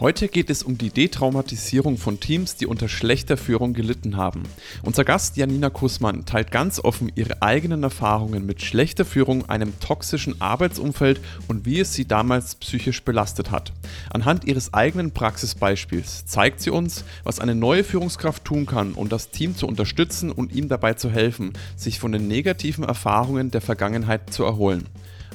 [0.00, 4.42] Heute geht es um die Detraumatisierung von Teams, die unter schlechter Führung gelitten haben.
[4.82, 10.40] Unser Gast Janina Kussmann teilt ganz offen ihre eigenen Erfahrungen mit schlechter Führung, einem toxischen
[10.40, 13.72] Arbeitsumfeld und wie es sie damals psychisch belastet hat.
[14.10, 19.30] Anhand ihres eigenen Praxisbeispiels zeigt sie uns, was eine neue Führungskraft tun kann, um das
[19.30, 24.34] Team zu unterstützen und ihm dabei zu helfen, sich von den negativen Erfahrungen der Vergangenheit
[24.34, 24.88] zu erholen.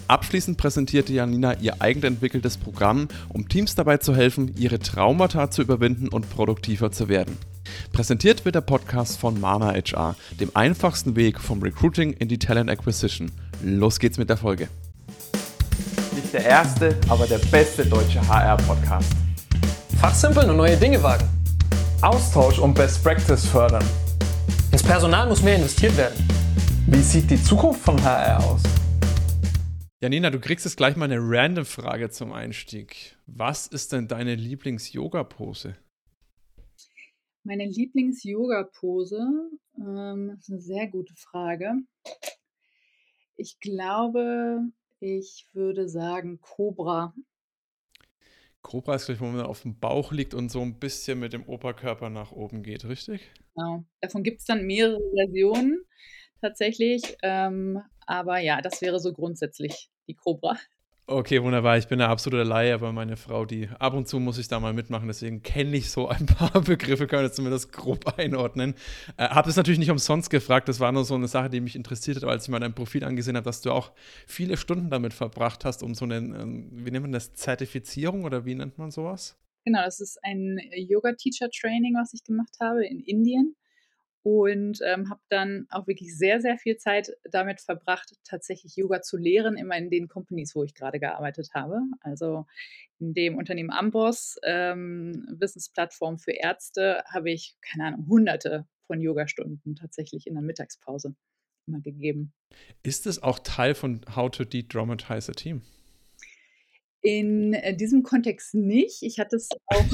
[0.10, 5.62] Abschließend präsentierte Janina ihr eigen entwickeltes Programm, um Teams dabei zu helfen, ihre Traumata zu
[5.62, 7.38] überwinden und produktiver zu werden.
[7.94, 12.72] Präsentiert wird der Podcast von Mana HR, dem einfachsten Weg vom Recruiting in die Talent
[12.72, 13.32] Acquisition.
[13.64, 14.68] Los geht's mit der Folge.
[16.16, 19.12] Nicht der erste, aber der beste deutsche HR-Podcast.
[20.02, 21.30] Fachsimpeln und neue Dinge wagen.
[22.02, 23.86] Austausch und Best Practice fördern.
[24.72, 26.28] Ins Personal muss mehr investiert werden.
[26.88, 28.64] Wie sieht die Zukunft von HR aus?
[30.02, 33.18] Janina, du kriegst jetzt gleich mal eine random Frage zum Einstieg.
[33.26, 35.76] Was ist denn deine Lieblings-Yoga-Pose?
[37.44, 39.20] Meine Lieblings-Yoga-Pose
[39.78, 41.74] ähm, ist eine sehr gute Frage.
[43.36, 44.62] Ich glaube,
[45.02, 47.14] ich würde sagen Cobra.
[48.62, 51.44] Cobra ist gleich, wo man auf dem Bauch liegt und so ein bisschen mit dem
[51.44, 53.34] Oberkörper nach oben geht, richtig?
[53.54, 53.84] Genau.
[54.00, 55.84] Davon gibt es dann mehrere Versionen
[56.40, 57.18] tatsächlich.
[57.22, 60.58] Ähm, aber ja, das wäre so grundsätzlich die Cobra.
[61.12, 61.76] Okay, wunderbar.
[61.80, 64.60] Ich bin der absolute Laie, aber meine Frau, die ab und zu muss ich da
[64.60, 68.76] mal mitmachen, deswegen kenne ich so ein paar Begriffe, kann ich zumindest grob einordnen.
[69.18, 71.76] Äh, habe es natürlich nicht umsonst gefragt, das war nur so eine Sache, die mich
[71.76, 73.92] interessiert hat, als ich mal dein Profil angesehen habe, dass du auch
[74.28, 78.46] viele Stunden damit verbracht hast, um so eine, ähm, wie nennt man das, Zertifizierung oder
[78.46, 79.36] wie nennt man sowas?
[79.66, 83.56] Genau, das ist ein Yoga-Teacher-Training, was ich gemacht habe in Indien
[84.24, 89.18] und ähm, habe dann auch wirklich sehr, sehr viel Zeit damit verbracht, tatsächlich Yoga zu
[89.18, 91.82] lehren, immer in den Companies, wo ich gerade gearbeitet habe.
[92.02, 92.46] Also
[93.00, 99.76] in dem Unternehmen Amboss, ähm, Wissensplattform für Ärzte, habe ich, keine Ahnung, hunderte von Yogastunden
[99.76, 101.16] tatsächlich in der Mittagspause
[101.68, 102.34] immer gegeben.
[102.84, 105.62] Ist es auch Teil von How to De-Dramatize a Team?
[107.02, 109.04] In äh, diesem Kontext nicht.
[109.04, 109.86] Ich hatte es auch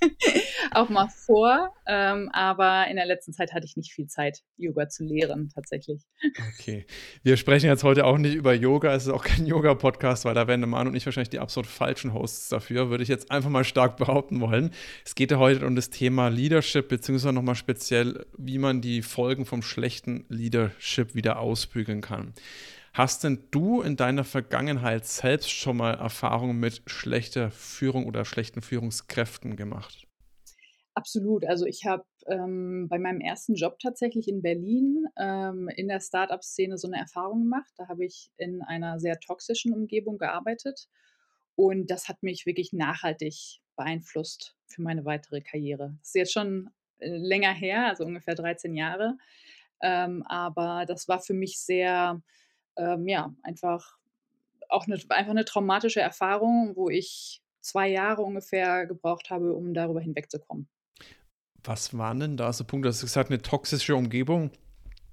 [0.72, 1.72] auch mal vor.
[1.86, 6.02] Ähm, aber in der letzten Zeit hatte ich nicht viel Zeit, Yoga zu lehren, tatsächlich.
[6.54, 6.86] Okay.
[7.22, 8.94] Wir sprechen jetzt heute auch nicht über Yoga.
[8.94, 11.66] Es ist auch kein Yoga-Podcast, weil da wären der Mann und ich wahrscheinlich die absolut
[11.66, 14.70] falschen Hosts dafür, würde ich jetzt einfach mal stark behaupten wollen.
[15.04, 19.46] Es geht ja heute um das Thema Leadership, beziehungsweise nochmal speziell, wie man die Folgen
[19.46, 22.34] vom schlechten Leadership wieder ausbügeln kann.
[22.98, 28.60] Hast denn du in deiner Vergangenheit selbst schon mal Erfahrungen mit schlechter Führung oder schlechten
[28.60, 30.08] Führungskräften gemacht?
[30.94, 31.46] Absolut.
[31.46, 36.76] Also ich habe ähm, bei meinem ersten Job tatsächlich in Berlin ähm, in der Startup-Szene
[36.76, 37.70] so eine Erfahrung gemacht.
[37.76, 40.88] Da habe ich in einer sehr toxischen Umgebung gearbeitet
[41.54, 45.94] und das hat mich wirklich nachhaltig beeinflusst für meine weitere Karriere.
[46.00, 49.16] Das ist jetzt schon äh, länger her, also ungefähr 13 Jahre.
[49.80, 52.20] Ähm, aber das war für mich sehr
[52.78, 53.98] ähm, ja, einfach
[54.68, 60.00] auch eine, einfach eine traumatische Erfahrung, wo ich zwei Jahre ungefähr gebraucht habe, um darüber
[60.00, 60.68] hinwegzukommen.
[61.64, 62.88] Was waren denn da so Punkte?
[62.88, 64.50] Du hast gesagt, eine toxische Umgebung.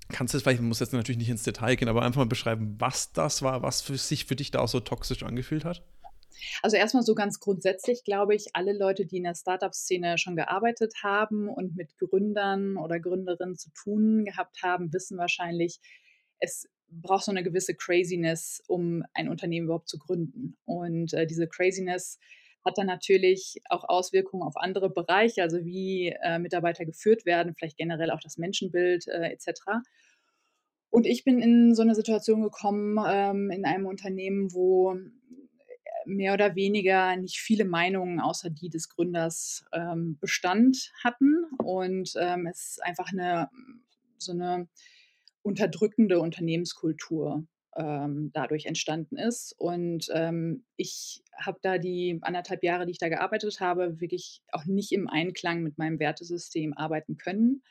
[0.10, 3.12] Kannst du vielleicht, muss jetzt natürlich nicht ins Detail gehen, aber einfach mal beschreiben, was
[3.12, 5.84] das war, was für sich für dich da auch so toxisch angefühlt hat?
[6.62, 10.94] Also erstmal so ganz grundsätzlich glaube ich, alle Leute, die in der Startup-Szene schon gearbeitet
[11.02, 15.80] haben und mit Gründern oder Gründerinnen zu tun gehabt haben, wissen wahrscheinlich,
[16.40, 20.58] es braucht so eine gewisse Craziness, um ein Unternehmen überhaupt zu gründen.
[20.66, 22.20] Und äh, diese Craziness
[22.66, 27.78] hat dann natürlich auch Auswirkungen auf andere Bereiche, also wie äh, Mitarbeiter geführt werden, vielleicht
[27.78, 29.62] generell auch das Menschenbild äh, etc.
[30.90, 35.00] Und ich bin in so eine Situation gekommen ähm, in einem Unternehmen, wo äh,
[36.06, 42.48] mehr oder weniger nicht viele Meinungen außer die des Gründers ähm, Bestand hatten und ähm,
[42.48, 43.50] es einfach eine
[44.18, 44.68] so eine
[45.46, 47.46] unterdrückende Unternehmenskultur
[47.78, 49.54] ähm, dadurch entstanden ist.
[49.58, 54.66] Und ähm, ich habe da die anderthalb Jahre, die ich da gearbeitet habe, wirklich auch
[54.66, 57.62] nicht im Einklang mit meinem Wertesystem arbeiten können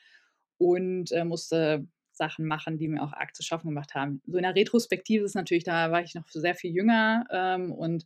[0.57, 4.21] und äh, musste Sachen machen, die mir auch arg zu schaffen gemacht haben.
[4.25, 8.05] So in der Retrospektive ist natürlich, da war ich noch sehr viel jünger ähm, und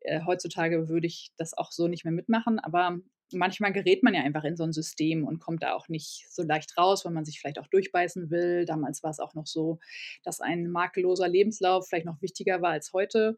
[0.00, 2.98] äh, heutzutage würde ich das auch so nicht mehr mitmachen, aber
[3.32, 6.42] manchmal gerät man ja einfach in so ein System und kommt da auch nicht so
[6.42, 8.64] leicht raus, weil man sich vielleicht auch durchbeißen will.
[8.64, 9.78] Damals war es auch noch so,
[10.24, 13.36] dass ein makelloser Lebenslauf vielleicht noch wichtiger war als heute.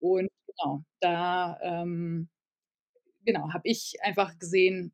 [0.00, 2.28] Und genau, da ähm,
[3.24, 4.92] genau, habe ich einfach gesehen,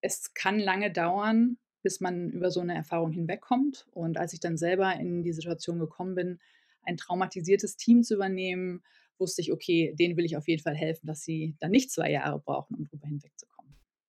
[0.00, 3.86] es kann lange dauern, bis man über so eine Erfahrung hinwegkommt.
[3.92, 6.40] Und als ich dann selber in die Situation gekommen bin,
[6.82, 8.82] ein traumatisiertes Team zu übernehmen,
[9.18, 12.10] wusste ich, okay, denen will ich auf jeden Fall helfen, dass sie dann nicht zwei
[12.10, 13.57] Jahre brauchen, um drüber hinwegzukommen.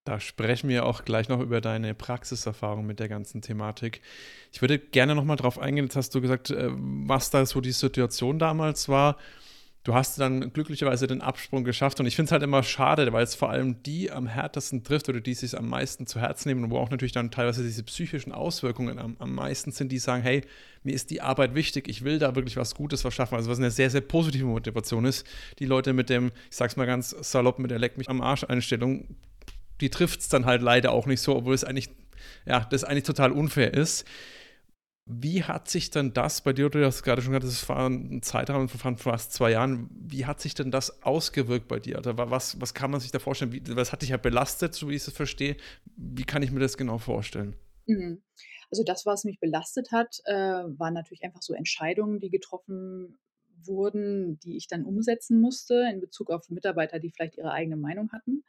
[0.10, 4.02] Da sprechen wir auch gleich noch über deine Praxiserfahrung mit der ganzen Thematik.
[4.52, 5.86] Ich würde gerne noch mal drauf eingehen.
[5.86, 9.18] Jetzt hast du gesagt, äh, was da so die Situation damals war
[9.84, 12.00] du hast dann glücklicherweise den Absprung geschafft.
[12.00, 15.10] Und ich finde es halt immer schade, weil es vor allem die am härtesten trifft
[15.10, 17.84] oder die sich am meisten zu Herzen nehmen und wo auch natürlich dann teilweise diese
[17.84, 20.42] psychischen Auswirkungen am, am meisten sind, die sagen, hey,
[20.84, 23.36] mir ist die Arbeit wichtig, ich will da wirklich was Gutes verschaffen.
[23.36, 25.26] Also was eine sehr, sehr positive Motivation ist.
[25.60, 28.44] Die Leute mit dem, ich sag's mal ganz salopp, mit der Leck mich am Arsch
[28.44, 29.08] Einstellung,
[29.82, 31.90] die trifft es dann halt leider auch nicht so, obwohl es eigentlich,
[32.46, 34.06] ja, das eigentlich total unfair ist.
[35.12, 38.22] Wie hat sich denn das bei dir, du hast gerade schon gesagt, das war ein
[38.22, 41.98] Zeitraum von fast zwei Jahren, wie hat sich denn das ausgewirkt bei dir?
[41.98, 43.52] Oder was, was kann man sich da vorstellen?
[43.52, 45.58] Wie, was hat dich ja belastet, so wie ich es verstehe?
[45.98, 47.56] Wie kann ich mir das genau vorstellen?
[47.88, 48.22] Mhm.
[48.70, 53.18] Also das, was mich belastet hat, äh, waren natürlich einfach so Entscheidungen, die getroffen
[53.66, 58.12] wurden, die ich dann umsetzen musste in Bezug auf Mitarbeiter, die vielleicht ihre eigene Meinung
[58.12, 58.44] hatten,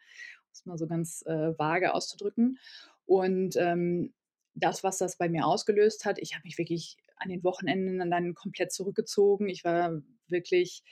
[0.52, 2.58] es mal so ganz äh, vage auszudrücken.
[3.06, 4.12] Und ähm,
[4.54, 8.34] das, was das bei mir ausgelöst hat, ich habe mich wirklich an den Wochenenden dann
[8.34, 9.48] komplett zurückgezogen.
[9.48, 10.82] Ich war wirklich,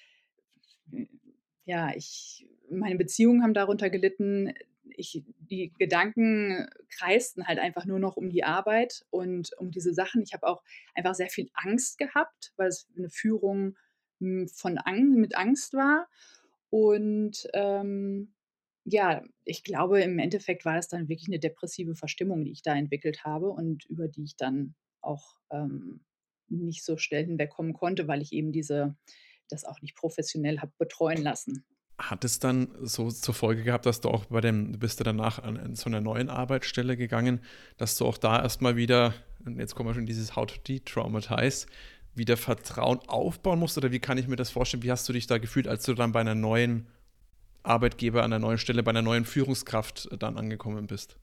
[1.64, 4.52] ja, ich, meine Beziehungen haben darunter gelitten.
[4.96, 10.22] Ich, die Gedanken kreisten halt einfach nur noch um die Arbeit und um diese Sachen.
[10.22, 10.62] Ich habe auch
[10.94, 13.76] einfach sehr viel Angst gehabt, weil es eine Führung
[14.20, 16.08] hm, von Angst, mit Angst war.
[16.70, 18.34] Und ähm,
[18.90, 22.74] ja, ich glaube, im Endeffekt war das dann wirklich eine depressive Verstimmung, die ich da
[22.74, 26.00] entwickelt habe und über die ich dann auch ähm,
[26.48, 28.96] nicht so schnell hinwegkommen konnte, weil ich eben diese
[29.48, 31.64] das auch nicht professionell habe betreuen lassen.
[31.98, 35.04] Hat es dann so zur Folge gehabt, dass du auch bei dem, du bist du
[35.04, 37.40] danach an, an so einer neuen Arbeitsstelle gegangen,
[37.76, 39.14] dass du auch da erstmal wieder,
[39.44, 41.66] und jetzt kommen wir schon in dieses How to De-Traumatize,
[42.14, 43.78] wieder Vertrauen aufbauen musst?
[43.78, 44.82] Oder wie kann ich mir das vorstellen?
[44.82, 46.86] Wie hast du dich da gefühlt, als du dann bei einer neuen
[47.68, 51.16] Arbeitgeber an der neuen Stelle, bei einer neuen Führungskraft dann angekommen bist?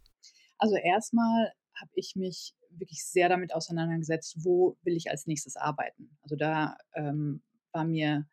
[0.57, 6.17] Also erstmal habe ich mich wirklich sehr damit auseinandergesetzt, wo will ich als nächstes arbeiten.
[6.21, 8.27] Also da ähm, war mir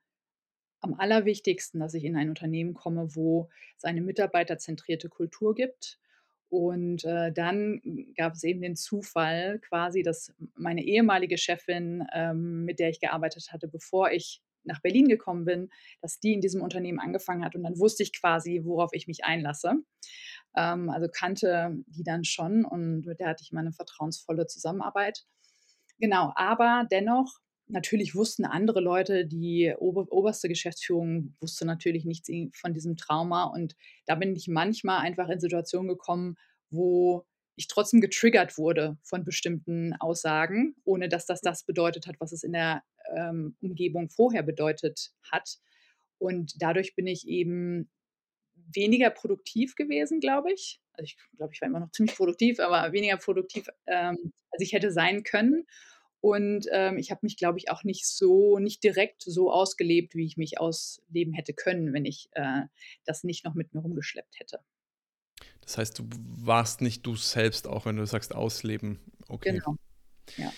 [0.80, 5.98] am allerwichtigsten, dass ich in ein Unternehmen komme, wo es eine mitarbeiterzentrierte Kultur gibt.
[6.48, 7.80] Und äh, dann
[8.16, 13.52] gab es eben den Zufall quasi, dass meine ehemalige Chefin, ähm, mit der ich gearbeitet
[13.52, 15.70] hatte, bevor ich nach Berlin gekommen bin,
[16.00, 19.24] dass die in diesem Unternehmen angefangen hat und dann wusste ich quasi, worauf ich mich
[19.24, 19.74] einlasse.
[20.56, 25.24] Ähm, also kannte die dann schon und mit der hatte ich immer eine vertrauensvolle Zusammenarbeit.
[25.98, 27.38] Genau, aber dennoch,
[27.68, 33.76] natürlich wussten andere Leute, die ober, oberste Geschäftsführung wusste natürlich nichts von diesem Trauma und
[34.06, 36.36] da bin ich manchmal einfach in Situationen gekommen,
[36.70, 37.24] wo
[37.56, 42.42] ich trotzdem getriggert wurde von bestimmten Aussagen, ohne dass das das bedeutet hat, was es
[42.42, 42.82] in der
[43.16, 45.58] ähm, Umgebung vorher bedeutet hat.
[46.18, 47.90] Und dadurch bin ich eben
[48.54, 50.80] weniger produktiv gewesen, glaube ich.
[50.94, 54.72] Also ich glaube, ich war immer noch ziemlich produktiv, aber weniger produktiv, ähm, als ich
[54.72, 55.66] hätte sein können.
[56.20, 60.24] Und ähm, ich habe mich, glaube ich, auch nicht so, nicht direkt so ausgelebt, wie
[60.24, 62.62] ich mich ausleben hätte können, wenn ich äh,
[63.04, 64.60] das nicht noch mit mir rumgeschleppt hätte.
[65.62, 69.00] Das heißt, du warst nicht du selbst, auch wenn du sagst ausleben.
[69.28, 69.52] Okay.
[69.52, 69.76] Genau.
[70.36, 70.52] Ja.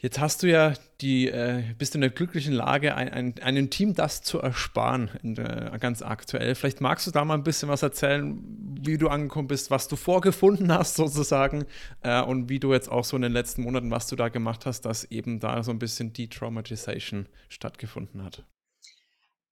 [0.00, 3.94] Jetzt hast du ja die, äh, bist in der glücklichen Lage, ein, ein, einem Team
[3.94, 6.54] das zu ersparen, der, ganz aktuell.
[6.54, 8.38] Vielleicht magst du da mal ein bisschen was erzählen,
[8.80, 11.64] wie du angekommen bist, was du vorgefunden hast sozusagen
[12.02, 14.66] äh, und wie du jetzt auch so in den letzten Monaten, was du da gemacht
[14.66, 18.44] hast, dass eben da so ein bisschen Detraumatization stattgefunden hat.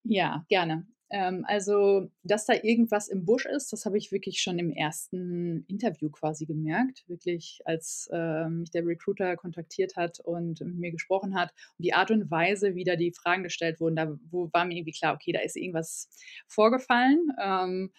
[0.05, 0.87] Ja, gerne.
[1.11, 5.65] Ähm, also, dass da irgendwas im Busch ist, das habe ich wirklich schon im ersten
[5.69, 7.05] Interview quasi gemerkt.
[7.09, 11.53] Wirklich, als äh, mich der Recruiter kontaktiert hat und mit mir gesprochen hat.
[11.79, 14.77] Und die Art und Weise, wie da die Fragen gestellt wurden, da wo war mir
[14.77, 16.09] irgendwie klar, okay, da ist irgendwas
[16.49, 17.29] vorgefallen.
[17.41, 17.93] Ähm,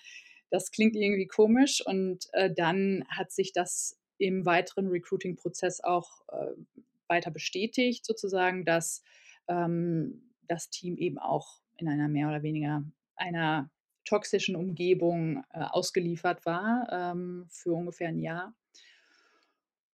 [0.50, 1.82] das klingt irgendwie komisch.
[1.86, 6.52] Und äh, dann hat sich das im weiteren Recruiting-Prozess auch äh,
[7.08, 9.04] weiter bestätigt, sozusagen, dass
[9.48, 12.84] ähm, das Team eben auch in einer mehr oder weniger
[13.18, 13.70] einer
[14.06, 18.54] toxischen Umgebung äh, ausgeliefert war ähm, für ungefähr ein Jahr.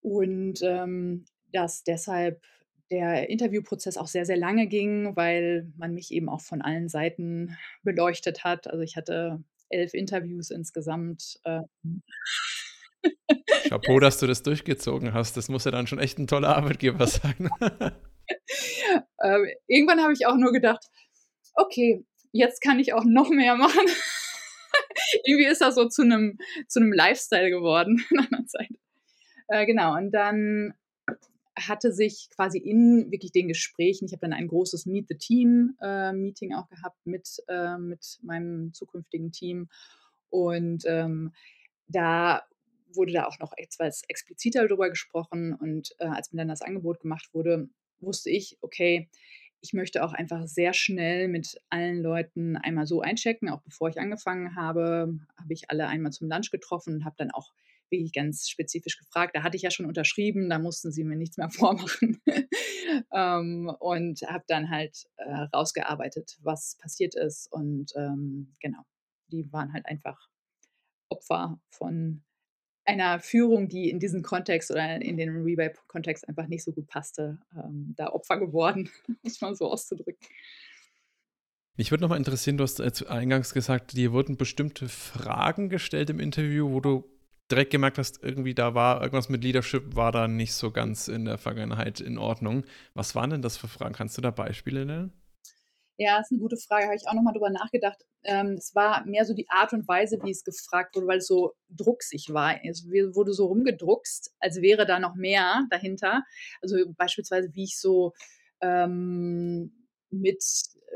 [0.01, 2.43] Und ähm, dass deshalb
[2.91, 7.57] der Interviewprozess auch sehr, sehr lange ging, weil man mich eben auch von allen Seiten
[7.81, 8.67] beleuchtet hat.
[8.67, 11.39] Also ich hatte elf Interviews insgesamt.
[11.43, 11.61] Äh.
[13.69, 15.37] Chapeau, dass du das durchgezogen hast.
[15.37, 17.49] Das muss ja dann schon echt ein toller Arbeitgeber sein.
[17.59, 20.85] äh, irgendwann habe ich auch nur gedacht,
[21.55, 23.85] okay, jetzt kann ich auch noch mehr machen.
[25.23, 26.37] Irgendwie ist das so zu einem
[26.67, 28.71] zu Lifestyle geworden in einer Zeit.
[29.47, 30.73] Äh, genau, und dann
[31.55, 35.77] hatte sich quasi in wirklich den Gesprächen, ich habe dann ein großes Meet the Team
[35.79, 39.69] äh, auch gehabt mit, äh, mit meinem zukünftigen Team
[40.29, 41.31] und ähm,
[41.87, 42.41] da
[42.91, 47.01] wurde da auch noch etwas expliziter darüber gesprochen und äh, als mir dann das Angebot
[47.01, 49.09] gemacht wurde, wusste ich, okay,
[49.63, 53.49] ich möchte auch einfach sehr schnell mit allen Leuten einmal so einchecken.
[53.49, 57.31] Auch bevor ich angefangen habe, habe ich alle einmal zum Lunch getroffen und habe dann
[57.31, 57.53] auch
[57.89, 59.37] wirklich ganz spezifisch gefragt.
[59.37, 62.21] Da hatte ich ja schon unterschrieben, da mussten sie mir nichts mehr vormachen.
[63.13, 67.49] ähm, und habe dann halt äh, rausgearbeitet, was passiert ist.
[67.49, 68.83] Und ähm, genau,
[69.31, 70.27] die waren halt einfach
[71.07, 72.21] Opfer von
[72.85, 77.39] einer Führung, die in diesen Kontext oder in den Rebate-Kontext einfach nicht so gut passte,
[77.55, 78.89] ähm, da Opfer geworden,
[79.23, 80.27] muss man so auszudrücken.
[81.75, 86.69] Mich würde nochmal interessieren, du hast eingangs gesagt, dir wurden bestimmte Fragen gestellt im Interview,
[86.69, 87.09] wo du
[87.49, 91.25] direkt gemerkt hast, irgendwie da war irgendwas mit Leadership, war da nicht so ganz in
[91.25, 92.63] der Vergangenheit in Ordnung.
[92.93, 93.93] Was waren denn das für Fragen?
[93.93, 95.13] Kannst du da Beispiele nennen?
[95.97, 96.85] Ja, ist eine gute Frage.
[96.85, 98.03] Habe ich auch nochmal drüber nachgedacht.
[98.23, 101.27] Ähm, es war mehr so die Art und Weise, wie es gefragt wurde, weil es
[101.27, 102.63] so drucksig war.
[102.65, 106.23] Es wurde so rumgedruckst, als wäre da noch mehr dahinter.
[106.61, 108.13] Also beispielsweise, wie ich so
[108.61, 109.71] ähm,
[110.09, 110.43] mit,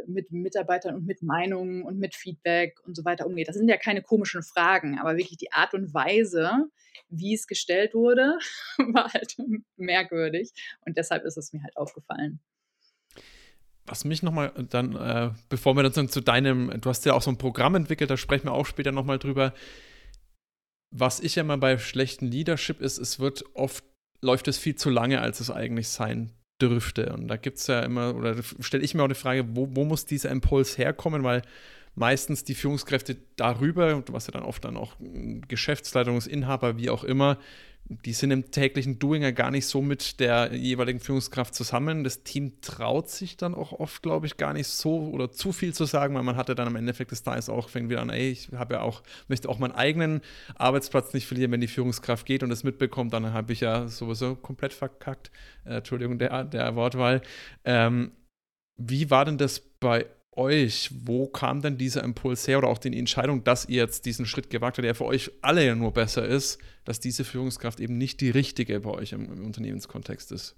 [0.08, 3.46] mit Mitarbeitern und mit Meinungen und mit Feedback und so weiter umgehe.
[3.46, 6.70] Das sind ja keine komischen Fragen, aber wirklich die Art und Weise,
[7.10, 8.39] wie es gestellt wurde,
[8.94, 9.38] war halt
[9.75, 10.51] merkwürdig.
[10.86, 12.39] Und deshalb ist es mir halt aufgefallen
[13.88, 17.32] was mich nochmal dann, äh, bevor wir dann zu deinem, du hast ja auch so
[17.32, 19.53] ein Programm entwickelt, da sprechen wir auch später nochmal drüber.
[20.91, 23.84] Was ich ja immer bei schlechten Leadership ist, es wird oft,
[24.22, 27.13] läuft es viel zu lange, als es eigentlich sein dürfte.
[27.13, 29.86] Und da gibt es ja immer, oder stelle ich mir auch die Frage, wo, wo
[29.86, 31.41] muss dieser Impuls herkommen, weil
[31.98, 34.96] meistens die Führungskräfte darüber, was ja dann oft dann auch
[35.48, 37.39] Geschäftsleitungsinhaber, wie auch immer,
[37.89, 42.04] die sind im täglichen Doing ja gar nicht so mit der jeweiligen Führungskraft zusammen.
[42.04, 45.74] Das Team traut sich dann auch oft, glaube ich, gar nicht so oder zu viel
[45.74, 48.30] zu sagen, weil man hatte dann am Endeffekt des Tages auch, fängt wieder an, ey,
[48.30, 50.22] ich habe ja auch, möchte auch meinen eigenen
[50.56, 54.36] Arbeitsplatz nicht verlieren, wenn die Führungskraft geht und es mitbekommt, dann habe ich ja sowieso
[54.36, 55.32] komplett verkackt.
[55.66, 57.22] Äh, Entschuldigung, der, der Wortwahl.
[57.63, 58.12] Ähm,
[58.75, 60.06] wie war denn das bei
[60.38, 64.25] euch, wo kam denn dieser Impuls her oder auch die Entscheidung, dass ihr jetzt diesen
[64.25, 67.98] Schritt gewagt habt, der für euch alle ja nur besser ist, dass diese Führungskraft eben
[67.98, 70.56] nicht die richtige bei euch im, im Unternehmenskontext ist?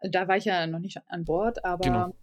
[0.00, 2.16] Da war ich ja noch nicht an Bord, aber genau.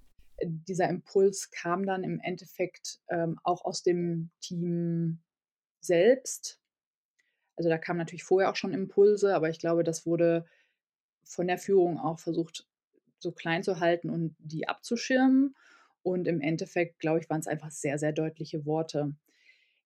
[0.43, 5.19] dieser Impuls kam dann im Endeffekt ähm, auch aus dem Team
[5.79, 6.59] selbst.
[7.55, 10.45] Also da kamen natürlich vorher auch schon Impulse, aber ich glaube, das wurde
[11.23, 12.67] von der Führung auch versucht,
[13.19, 15.55] so klein zu halten und die abzuschirmen.
[16.03, 19.15] Und im Endeffekt, glaube ich, waren es einfach sehr, sehr deutliche Worte.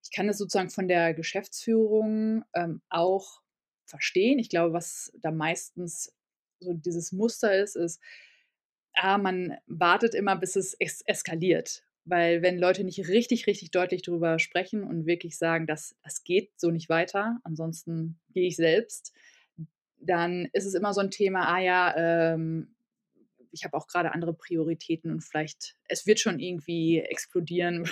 [0.04, 3.42] Ich kann es sozusagen von der Geschäftsführung ähm, auch
[3.86, 4.40] verstehen.
[4.40, 6.14] Ich glaube, was da meistens
[6.60, 8.02] so dieses Muster ist, ist,
[8.94, 11.84] ah, man wartet immer, bis es es eskaliert.
[12.06, 16.52] Weil wenn Leute nicht richtig, richtig deutlich darüber sprechen und wirklich sagen, dass das geht
[16.60, 19.14] so nicht weiter, ansonsten gehe ich selbst,
[20.00, 22.76] dann ist es immer so ein Thema, ah ja, ähm,
[23.54, 27.90] ich habe auch gerade andere Prioritäten und vielleicht, es wird schon irgendwie explodieren.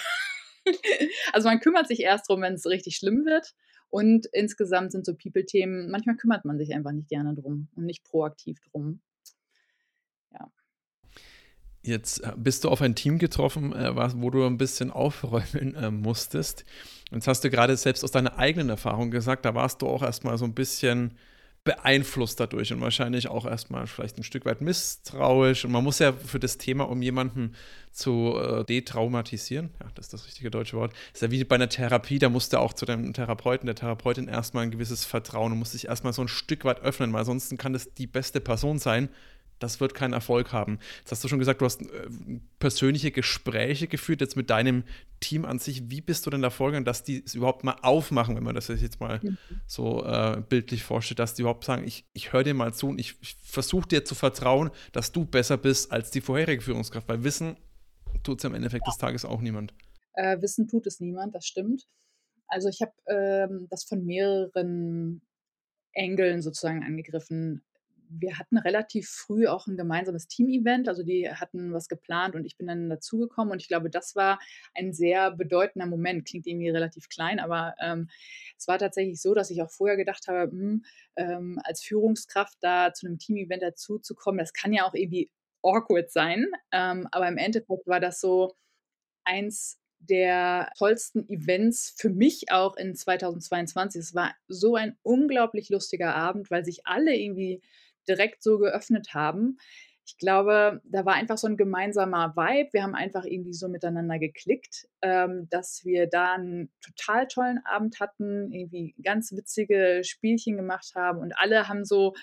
[1.34, 3.54] also man kümmert sich erst drum, wenn es richtig schlimm wird.
[3.90, 8.06] Und insgesamt sind so People-Themen, manchmal kümmert man sich einfach nicht gerne drum und nicht
[8.06, 9.02] proaktiv drum.
[10.32, 10.50] Ja.
[11.82, 15.92] Jetzt äh, bist du auf ein Team getroffen, äh, wo du ein bisschen aufräumen äh,
[15.92, 16.64] musstest.
[17.12, 20.38] Jetzt hast du gerade selbst aus deiner eigenen Erfahrung gesagt, da warst du auch erstmal
[20.38, 21.18] so ein bisschen
[21.64, 25.64] beeinflusst dadurch und wahrscheinlich auch erstmal vielleicht ein Stück weit misstrauisch.
[25.64, 27.54] Und man muss ja für das Thema, um jemanden
[27.92, 31.70] zu äh, detraumatisieren, ja, das ist das richtige deutsche Wort, ist ja wie bei einer
[31.70, 35.60] Therapie, da musst du auch zu dem Therapeuten, der Therapeutin erstmal ein gewisses Vertrauen und
[35.60, 38.80] musst dich erstmal so ein Stück weit öffnen, weil ansonsten kann das die beste Person
[38.80, 39.10] sein,
[39.62, 40.80] das wird keinen Erfolg haben.
[41.00, 42.10] Jetzt hast du schon gesagt, du hast äh,
[42.60, 44.84] persönliche Gespräche geführt, jetzt mit deinem
[45.20, 45.90] Team an sich.
[45.90, 48.68] Wie bist du denn da vorgegangen, dass die es überhaupt mal aufmachen, wenn man das
[48.68, 49.38] jetzt mal mhm.
[49.68, 53.00] so äh, bildlich vorstellt, dass die überhaupt sagen, ich, ich höre dir mal zu und
[53.00, 57.24] ich, ich versuche dir zu vertrauen, dass du besser bist als die vorherige Führungskraft, weil
[57.24, 57.58] Wissen
[58.24, 58.92] tut es am Endeffekt ja.
[58.92, 59.74] des Tages auch niemand.
[60.14, 61.88] Äh, Wissen tut es niemand, das stimmt.
[62.48, 65.22] Also ich habe ähm, das von mehreren
[65.94, 67.64] Engeln sozusagen angegriffen
[68.20, 72.58] wir hatten relativ früh auch ein gemeinsames Team-Event, also die hatten was geplant und ich
[72.58, 74.40] bin dann dazugekommen und ich glaube, das war
[74.76, 76.28] ein sehr bedeutender Moment.
[76.28, 78.10] Klingt irgendwie relativ klein, aber ähm,
[78.58, 80.84] es war tatsächlich so, dass ich auch vorher gedacht habe, hm,
[81.16, 85.30] ähm, als Führungskraft da zu einem Team-Event dazuzukommen, das kann ja auch irgendwie
[85.64, 88.56] awkward sein, ähm, aber im Endeffekt war das so
[89.24, 94.02] eins der tollsten Events für mich auch in 2022.
[94.02, 97.62] Es war so ein unglaublich lustiger Abend, weil sich alle irgendwie
[98.08, 99.58] direkt so geöffnet haben.
[100.06, 102.70] Ich glaube, da war einfach so ein gemeinsamer Vibe.
[102.74, 108.00] Wir haben einfach irgendwie so miteinander geklickt, ähm, dass wir da einen total tollen Abend
[108.00, 112.14] hatten, irgendwie ganz witzige Spielchen gemacht haben und alle haben so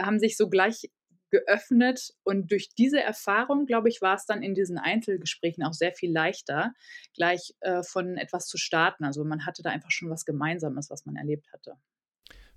[0.00, 0.90] haben sich so gleich
[1.30, 5.92] geöffnet und durch diese Erfahrung, glaube ich, war es dann in diesen Einzelgesprächen auch sehr
[5.92, 6.72] viel leichter,
[7.14, 9.04] gleich äh, von etwas zu starten.
[9.04, 11.76] Also man hatte da einfach schon was Gemeinsames, was man erlebt hatte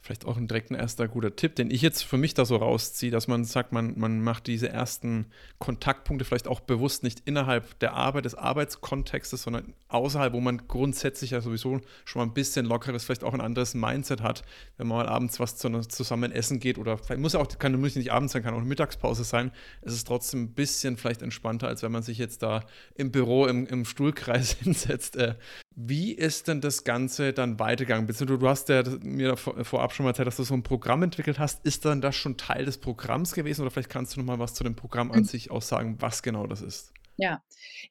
[0.02, 3.12] vielleicht auch direkt ein erster guter Tipp, den ich jetzt für mich da so rausziehe,
[3.12, 5.28] dass man sagt, man, man macht diese ersten
[5.60, 11.32] Kontaktpunkte vielleicht auch bewusst nicht innerhalb der Arbeit, des Arbeitskontextes, sondern außerhalb, wo man grundsätzlich
[11.32, 14.44] ja sowieso schon mal ein bisschen lockeres, vielleicht auch ein anderes Mindset hat,
[14.78, 17.96] wenn man mal abends was zusammen essen geht oder vielleicht muss ja auch, kann muss
[17.96, 19.52] nicht abends sein, kann auch Mittagspause sein.
[19.82, 22.66] Es ist trotzdem ein bisschen vielleicht entspannter, als wenn man sich jetzt da
[22.96, 25.16] im Büro im, im Stuhlkreis hinsetzt.
[25.16, 25.36] Äh,
[25.76, 28.06] wie ist denn das Ganze dann weitergegangen?
[28.06, 31.40] Beziehungsweise du hast ja mir vorab schon mal erzählt, dass du so ein Programm entwickelt
[31.40, 31.66] hast.
[31.66, 34.54] Ist dann das schon Teil des Programms gewesen oder vielleicht kannst du noch mal was
[34.54, 35.26] zu dem Programm an mhm.
[35.26, 36.94] sich auch sagen, was genau das ist?
[37.18, 37.44] Ja,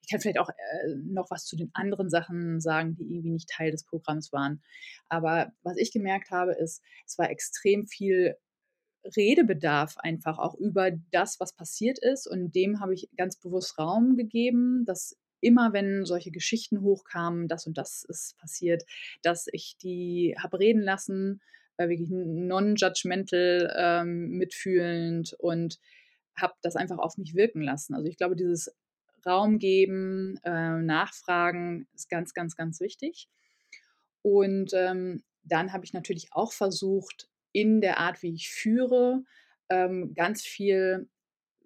[0.02, 3.48] ich kann vielleicht auch äh, noch was zu den anderen Sachen sagen, die irgendwie nicht
[3.48, 4.62] Teil des Programms waren.
[5.08, 8.36] Aber was ich gemerkt habe, ist, es war extrem viel
[9.16, 12.26] Redebedarf einfach auch über das, was passiert ist.
[12.26, 17.66] Und dem habe ich ganz bewusst Raum gegeben, dass immer wenn solche Geschichten hochkamen, das
[17.66, 18.84] und das ist passiert,
[19.22, 21.40] dass ich die habe reden lassen,
[21.76, 25.78] äh, wirklich non-judgmental, ähm, mitfühlend und
[26.36, 27.94] habe das einfach auf mich wirken lassen.
[27.94, 28.74] Also ich glaube, dieses
[29.26, 33.28] Raum geben, äh, nachfragen ist ganz, ganz, ganz wichtig.
[34.22, 39.24] Und ähm, dann habe ich natürlich auch versucht, in der Art, wie ich führe,
[39.68, 41.08] ähm, ganz viel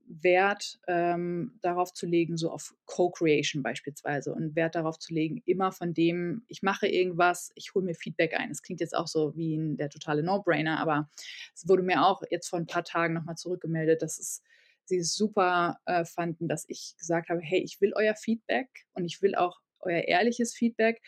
[0.07, 5.73] Wert ähm, darauf zu legen, so auf Co-Creation beispielsweise und Wert darauf zu legen, immer
[5.73, 8.51] von dem, ich mache irgendwas, ich hole mir Feedback ein.
[8.51, 11.09] Es klingt jetzt auch so wie ein, der totale No-Brainer, aber
[11.55, 14.43] es wurde mir auch jetzt vor ein paar Tagen nochmal zurückgemeldet, dass es
[14.87, 19.05] sie es super äh, fanden, dass ich gesagt habe, hey, ich will euer Feedback und
[19.05, 21.01] ich will auch euer ehrliches Feedback.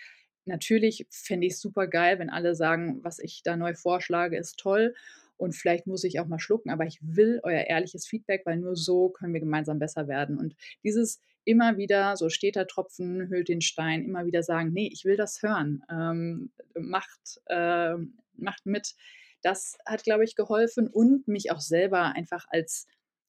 [0.45, 4.59] Natürlich fände ich es super geil, wenn alle sagen, was ich da neu vorschlage, ist
[4.59, 4.95] toll
[5.37, 8.77] und vielleicht muss ich auch mal schlucken, aber ich will euer ehrliches Feedback, weil nur
[8.77, 10.38] so können wir gemeinsam besser werden.
[10.38, 14.90] Und dieses immer wieder, so steht der Tropfen, hüllt den Stein, immer wieder sagen, nee,
[14.92, 17.94] ich will das hören, ähm, macht, äh,
[18.35, 18.94] macht mit.
[19.42, 22.87] Das hat, glaube ich, geholfen und mich auch selber einfach als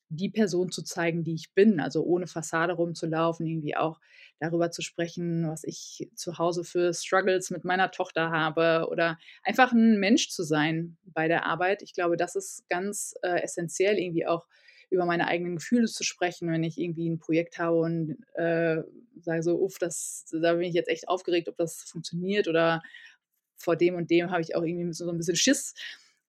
[0.09, 1.79] die Person zu zeigen, die ich bin.
[1.79, 3.99] Also ohne Fassade rumzulaufen, irgendwie auch
[4.39, 9.71] darüber zu sprechen, was ich zu Hause für Struggles mit meiner Tochter habe oder einfach
[9.71, 11.81] ein Mensch zu sein bei der Arbeit.
[11.81, 14.45] Ich glaube, das ist ganz äh, essentiell, irgendwie auch
[14.89, 18.81] über meine eigenen Gefühle zu sprechen, wenn ich irgendwie ein Projekt habe und äh,
[19.19, 22.81] sage so, uff, das, da bin ich jetzt echt aufgeregt, ob das funktioniert oder
[23.57, 25.73] vor dem und dem habe ich auch irgendwie so ein bisschen Schiss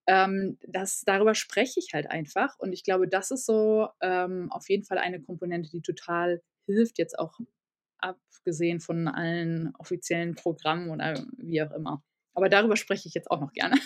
[0.09, 2.59] ähm, das, darüber spreche ich halt einfach.
[2.59, 6.99] Und ich glaube, das ist so ähm, auf jeden Fall eine Komponente, die total hilft,
[6.99, 7.39] jetzt auch
[7.99, 12.03] abgesehen von allen offiziellen Programmen oder wie auch immer.
[12.33, 13.77] Aber darüber spreche ich jetzt auch noch gerne.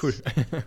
[0.00, 0.14] Cool.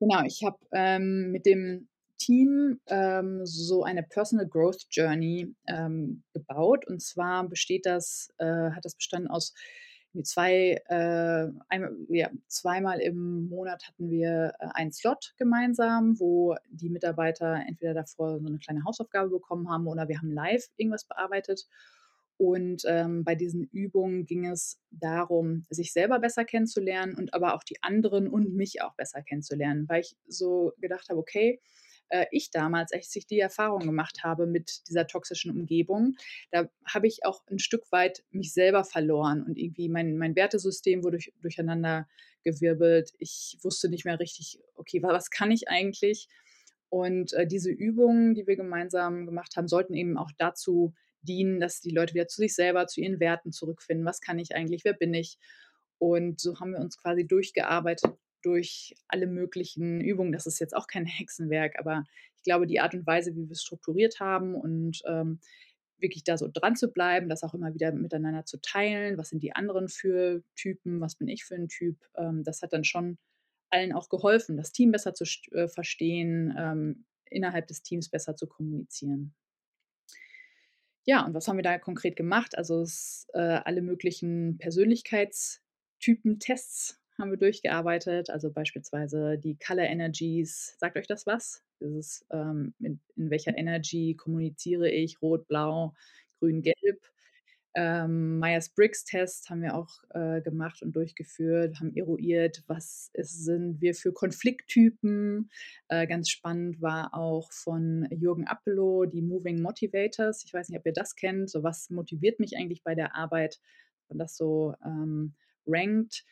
[0.00, 6.86] genau, ich habe ähm, mit dem Team ähm, so eine Personal Growth Journey ähm, gebaut.
[6.86, 9.54] Und zwar besteht das, äh, hat das bestanden aus
[10.22, 16.90] zwei, äh, einmal, ja, zweimal im Monat hatten wir äh, einen Slot gemeinsam, wo die
[16.90, 21.66] Mitarbeiter entweder davor so eine kleine Hausaufgabe bekommen haben oder wir haben live irgendwas bearbeitet.
[22.36, 27.62] Und ähm, bei diesen Übungen ging es darum, sich selber besser kennenzulernen und aber auch
[27.62, 31.60] die anderen und mich auch besser kennenzulernen, weil ich so gedacht habe, okay,
[32.08, 36.16] äh, ich damals, als ich die Erfahrung gemacht habe mit dieser toxischen Umgebung,
[36.50, 41.02] da habe ich auch ein Stück weit mich selber verloren und irgendwie mein, mein Wertesystem
[41.02, 42.08] wurde durch, durcheinander
[42.42, 43.12] gewirbelt.
[43.18, 46.28] Ich wusste nicht mehr richtig, okay, was kann ich eigentlich?
[46.90, 51.80] Und äh, diese Übungen, die wir gemeinsam gemacht haben, sollten eben auch dazu dienen, dass
[51.80, 54.06] die Leute wieder zu sich selber, zu ihren Werten zurückfinden.
[54.06, 54.84] Was kann ich eigentlich?
[54.84, 55.38] Wer bin ich?
[55.98, 58.12] Und so haben wir uns quasi durchgearbeitet
[58.44, 60.32] durch alle möglichen Übungen.
[60.32, 62.04] Das ist jetzt auch kein Hexenwerk, aber
[62.36, 65.40] ich glaube, die Art und Weise, wie wir es strukturiert haben und ähm,
[65.98, 69.42] wirklich da so dran zu bleiben, das auch immer wieder miteinander zu teilen, was sind
[69.42, 73.18] die anderen für Typen, was bin ich für ein Typ, ähm, das hat dann schon
[73.70, 78.46] allen auch geholfen, das Team besser zu äh, verstehen, ähm, innerhalb des Teams besser zu
[78.46, 79.34] kommunizieren.
[81.06, 82.56] Ja, und was haben wir da konkret gemacht?
[82.56, 88.30] Also es, äh, alle möglichen Persönlichkeitstypen-Tests haben wir durchgearbeitet.
[88.30, 90.76] Also beispielsweise die Color Energies.
[90.78, 91.62] Sagt euch das was?
[91.80, 95.20] Dieses, ähm, in, in welcher Energy kommuniziere ich?
[95.22, 95.94] Rot, Blau,
[96.38, 97.00] Grün, Gelb.
[97.76, 103.94] ähm, Myers-Briggs-Test haben wir auch äh, gemacht und durchgeführt, haben eruiert, was ist, sind wir
[103.94, 105.50] für Konflikttypen.
[105.88, 110.44] Äh, ganz spannend war auch von Jürgen Appelow die Moving Motivators.
[110.44, 111.50] Ich weiß nicht, ob ihr das kennt.
[111.50, 113.60] So was motiviert mich eigentlich bei der Arbeit,
[114.08, 115.34] und das so ähm,
[115.66, 116.24] rankt.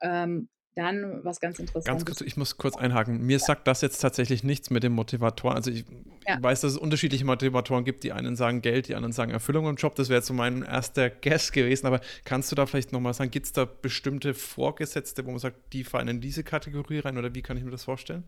[0.00, 1.86] Ähm, dann was ganz Interessantes.
[1.86, 3.22] Ganz kurz, ich muss kurz einhaken.
[3.22, 5.56] Mir sagt das jetzt tatsächlich nichts mit dem Motivatoren.
[5.56, 5.86] Also ich
[6.28, 6.36] ja.
[6.42, 8.04] weiß, dass es unterschiedliche Motivatoren gibt.
[8.04, 9.94] Die einen sagen Geld, die anderen sagen Erfüllung im Job.
[9.94, 11.86] Das wäre jetzt so mein erster Guess gewesen.
[11.86, 15.72] Aber kannst du da vielleicht nochmal sagen, gibt es da bestimmte Vorgesetzte, wo man sagt,
[15.72, 17.16] die fallen in diese Kategorie rein?
[17.16, 18.24] Oder wie kann ich mir das vorstellen?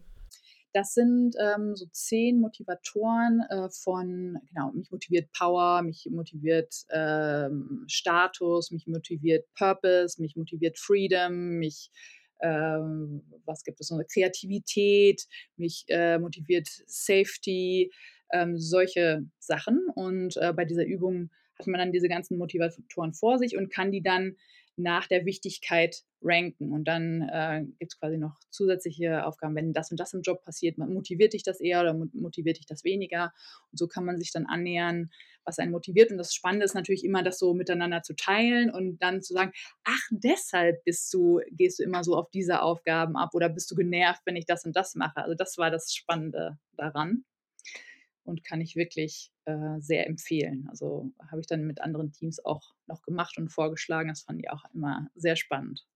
[0.72, 7.84] Das sind ähm, so zehn Motivatoren äh, von, genau, mich motiviert Power, mich motiviert ähm,
[7.88, 11.90] Status, mich motiviert Purpose, mich motiviert Freedom, mich
[12.40, 15.26] ähm, was gibt es noch, Kreativität,
[15.56, 17.90] mich äh, motiviert Safety,
[18.32, 19.86] ähm, solche Sachen.
[19.94, 23.90] Und äh, bei dieser Übung hat man dann diese ganzen Motivatoren vor sich und kann
[23.90, 24.36] die dann
[24.78, 26.72] nach der Wichtigkeit ranken.
[26.72, 30.42] Und dann äh, gibt es quasi noch zusätzliche Aufgaben, wenn das und das im Job
[30.42, 33.32] passiert, motiviert dich das eher oder motiviert dich das weniger.
[33.70, 35.10] Und so kann man sich dann annähern,
[35.44, 36.10] was einen motiviert.
[36.10, 39.52] Und das Spannende ist natürlich immer, das so miteinander zu teilen und dann zu sagen,
[39.84, 43.74] ach, deshalb bist du, gehst du immer so auf diese Aufgaben ab oder bist du
[43.74, 45.22] genervt, wenn ich das und das mache.
[45.22, 47.24] Also das war das Spannende daran
[48.28, 50.66] und kann ich wirklich äh, sehr empfehlen.
[50.68, 54.08] Also habe ich dann mit anderen Teams auch noch gemacht und vorgeschlagen.
[54.08, 55.86] Das fand ich auch immer sehr spannend.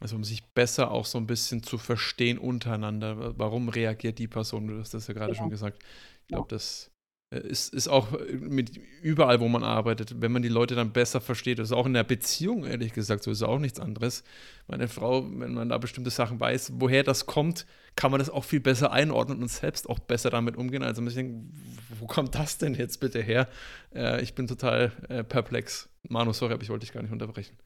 [0.00, 3.38] Also um sich besser auch so ein bisschen zu verstehen untereinander.
[3.38, 4.66] Warum reagiert die Person?
[4.66, 5.38] Du hast das ja gerade ja.
[5.38, 5.82] schon gesagt.
[6.20, 6.56] Ich glaube, ja.
[6.56, 6.93] das
[7.38, 11.20] ist, ist auch äh, mit überall, wo man arbeitet, wenn man die Leute dann besser
[11.20, 11.58] versteht.
[11.58, 14.24] Das ist auch in der Beziehung, ehrlich gesagt, so ist auch nichts anderes.
[14.66, 17.66] Meine Frau, wenn man da bestimmte Sachen weiß, woher das kommt,
[17.96, 20.82] kann man das auch viel besser einordnen und selbst auch besser damit umgehen.
[20.82, 21.52] Also man denkt,
[21.98, 23.48] wo kommt das denn jetzt bitte her?
[23.94, 25.88] Äh, ich bin total äh, perplex.
[26.08, 27.56] Manu, sorry, aber ich wollte dich gar nicht unterbrechen.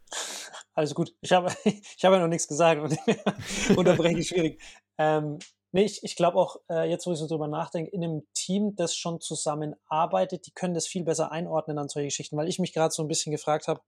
[0.74, 1.12] Alles gut.
[1.20, 2.96] Ich habe, ich habe ja noch nichts gesagt und
[3.76, 4.60] unterbreche schwierig.
[4.98, 5.38] Ähm,
[5.72, 8.74] Nee, ich, ich glaube auch, äh, jetzt wo ich so drüber nachdenke, in einem Team,
[8.76, 12.72] das schon zusammenarbeitet, die können das viel besser einordnen an solche Geschichten, weil ich mich
[12.72, 13.80] gerade so ein bisschen gefragt habe,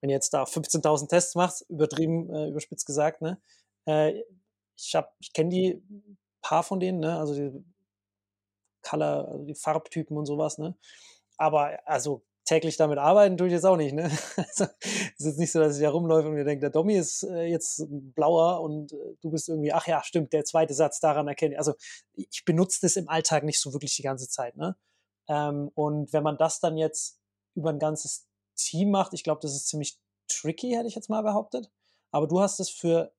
[0.00, 3.40] wenn ihr jetzt da 15.000 Tests macht, übertrieben, äh, überspitzt gesagt, ne?
[3.86, 4.22] Äh,
[4.76, 5.82] ich ich kenne die
[6.42, 7.18] paar von denen, ne?
[7.18, 7.64] Also die
[8.82, 10.76] Color, also die Farbtypen und sowas, ne?
[11.36, 13.92] Aber also täglich damit arbeiten tue ich jetzt auch nicht.
[13.92, 14.10] Ne?
[14.36, 16.94] Also, es ist jetzt nicht so, dass ich da rumläufe und mir denke, der Domi
[16.94, 21.00] ist äh, jetzt blauer und äh, du bist irgendwie, ach ja, stimmt, der zweite Satz
[21.00, 21.58] daran erkenne ich.
[21.58, 21.74] Also
[22.14, 24.56] ich benutze das im Alltag nicht so wirklich die ganze Zeit.
[24.56, 24.76] Ne?
[25.28, 27.20] Ähm, und wenn man das dann jetzt
[27.54, 31.22] über ein ganzes Team macht, ich glaube, das ist ziemlich tricky, hätte ich jetzt mal
[31.22, 31.70] behauptet.
[32.12, 33.12] Aber du hast es für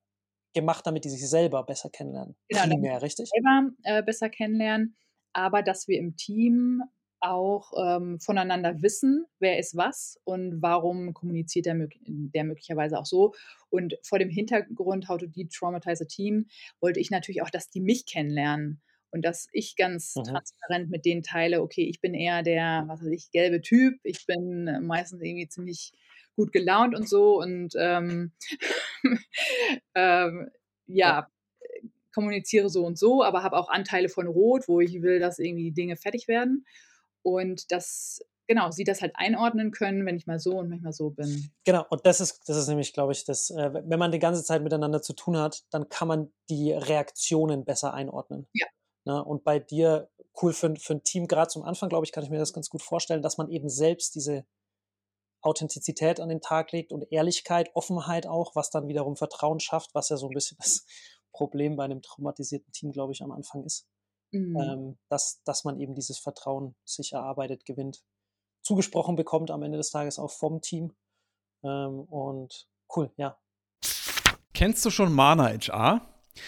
[0.53, 2.35] gemacht, damit die sich selber besser kennenlernen.
[2.47, 3.29] Genau, Primär, richtig?
[3.29, 4.95] Selber äh, besser kennenlernen,
[5.33, 6.81] aber dass wir im Team
[7.19, 13.33] auch ähm, voneinander wissen, wer ist was und warum kommuniziert der, der, möglicherweise auch so.
[13.69, 16.47] Und vor dem Hintergrund How to Detraumatize a Team
[16.79, 20.23] wollte ich natürlich auch, dass die mich kennenlernen und dass ich ganz mhm.
[20.23, 24.25] transparent mit denen teile, okay, ich bin eher der, was weiß ich, gelbe Typ, ich
[24.25, 25.93] bin meistens irgendwie ziemlich
[26.35, 28.31] gut gelaunt und so und ähm,
[29.95, 30.49] ähm,
[30.85, 31.27] ja,
[32.13, 35.65] kommuniziere so und so, aber habe auch Anteile von Rot, wo ich will, dass irgendwie
[35.65, 36.65] die Dinge fertig werden
[37.23, 41.09] und das genau, sie das halt einordnen können, wenn ich mal so und manchmal so
[41.09, 41.51] bin.
[41.65, 44.43] Genau, und das ist, das ist nämlich, glaube ich, das, äh, wenn man die ganze
[44.43, 48.47] Zeit miteinander zu tun hat, dann kann man die Reaktionen besser einordnen.
[48.53, 48.65] Ja.
[49.05, 49.25] Na, ne?
[49.25, 50.09] und bei dir,
[50.41, 52.69] cool für, für ein Team, gerade zum Anfang, glaube ich, kann ich mir das ganz
[52.69, 54.45] gut vorstellen, dass man eben selbst diese
[55.41, 60.09] Authentizität an den Tag legt und Ehrlichkeit, Offenheit auch, was dann wiederum Vertrauen schafft, was
[60.09, 60.85] ja so ein bisschen das
[61.31, 63.87] Problem bei einem traumatisierten Team, glaube ich, am Anfang ist
[64.31, 64.57] mhm.
[64.57, 68.03] ähm, dass, dass man eben dieses Vertrauen sich erarbeitet, gewinnt,
[68.61, 70.93] zugesprochen bekommt am Ende des Tages auch vom Team.
[71.63, 73.37] Ähm, und cool, ja.
[74.53, 76.01] Kennst du schon Mana HR?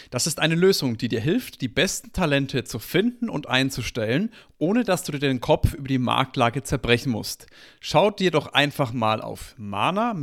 [0.10, 4.84] Das ist eine Lösung, die dir hilft, die besten Talente zu finden und einzustellen, ohne
[4.84, 7.48] dass du dir den Kopf über die Marktlage zerbrechen musst.
[7.80, 10.18] Schau dir doch einfach mal auf mana-hr.de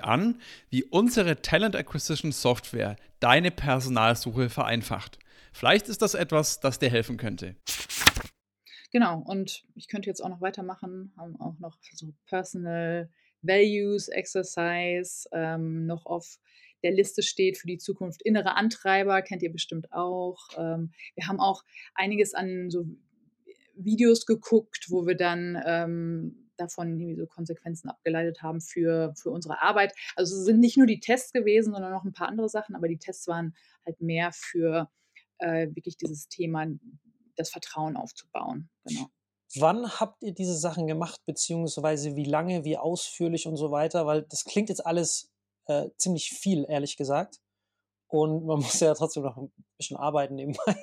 [0.00, 5.18] an, wie unsere Talent Acquisition Software deine Personalsuche vereinfacht.
[5.52, 7.56] Vielleicht ist das etwas, das dir helfen könnte.
[8.92, 13.08] Genau, und ich könnte jetzt auch noch weitermachen, haben auch noch so Personal
[13.40, 16.38] Values, Exercise, ähm, noch auf
[16.82, 18.22] der Liste steht für die Zukunft.
[18.22, 20.48] Innere Antreiber kennt ihr bestimmt auch.
[20.56, 22.86] Ähm, wir haben auch einiges an so
[23.74, 29.62] Videos geguckt, wo wir dann ähm, davon irgendwie so Konsequenzen abgeleitet haben für, für unsere
[29.62, 29.94] Arbeit.
[30.16, 32.88] Also es sind nicht nur die Tests gewesen, sondern noch ein paar andere Sachen, aber
[32.88, 33.54] die Tests waren
[33.86, 34.90] halt mehr für
[35.42, 36.66] äh, wirklich dieses Thema,
[37.36, 38.70] das Vertrauen aufzubauen.
[38.84, 39.08] Genau.
[39.56, 44.06] Wann habt ihr diese Sachen gemacht, beziehungsweise wie lange, wie ausführlich und so weiter?
[44.06, 45.30] Weil das klingt jetzt alles
[45.66, 47.38] äh, ziemlich viel, ehrlich gesagt.
[48.08, 50.76] Und man muss ja trotzdem noch ein bisschen arbeiten nebenbei.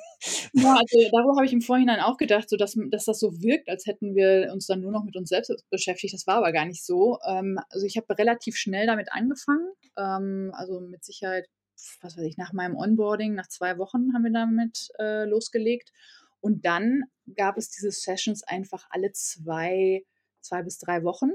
[0.54, 3.69] Ja, also darüber habe ich im Vorhinein auch gedacht, so dass, dass das so wirkt,
[3.69, 6.13] als hätten wir uns dann nur noch mit uns selbst beschäftigt.
[6.13, 7.17] Das war aber gar nicht so.
[7.28, 9.72] Ähm, also ich habe relativ schnell damit angefangen.
[9.98, 11.48] Ähm, also mit Sicherheit,
[12.02, 15.92] was weiß ich, nach meinem Onboarding, nach zwei Wochen haben wir damit äh, losgelegt.
[16.42, 17.04] Und dann
[17.36, 20.06] gab es diese Sessions einfach alle zwei,
[20.42, 21.32] zwei bis drei Wochen.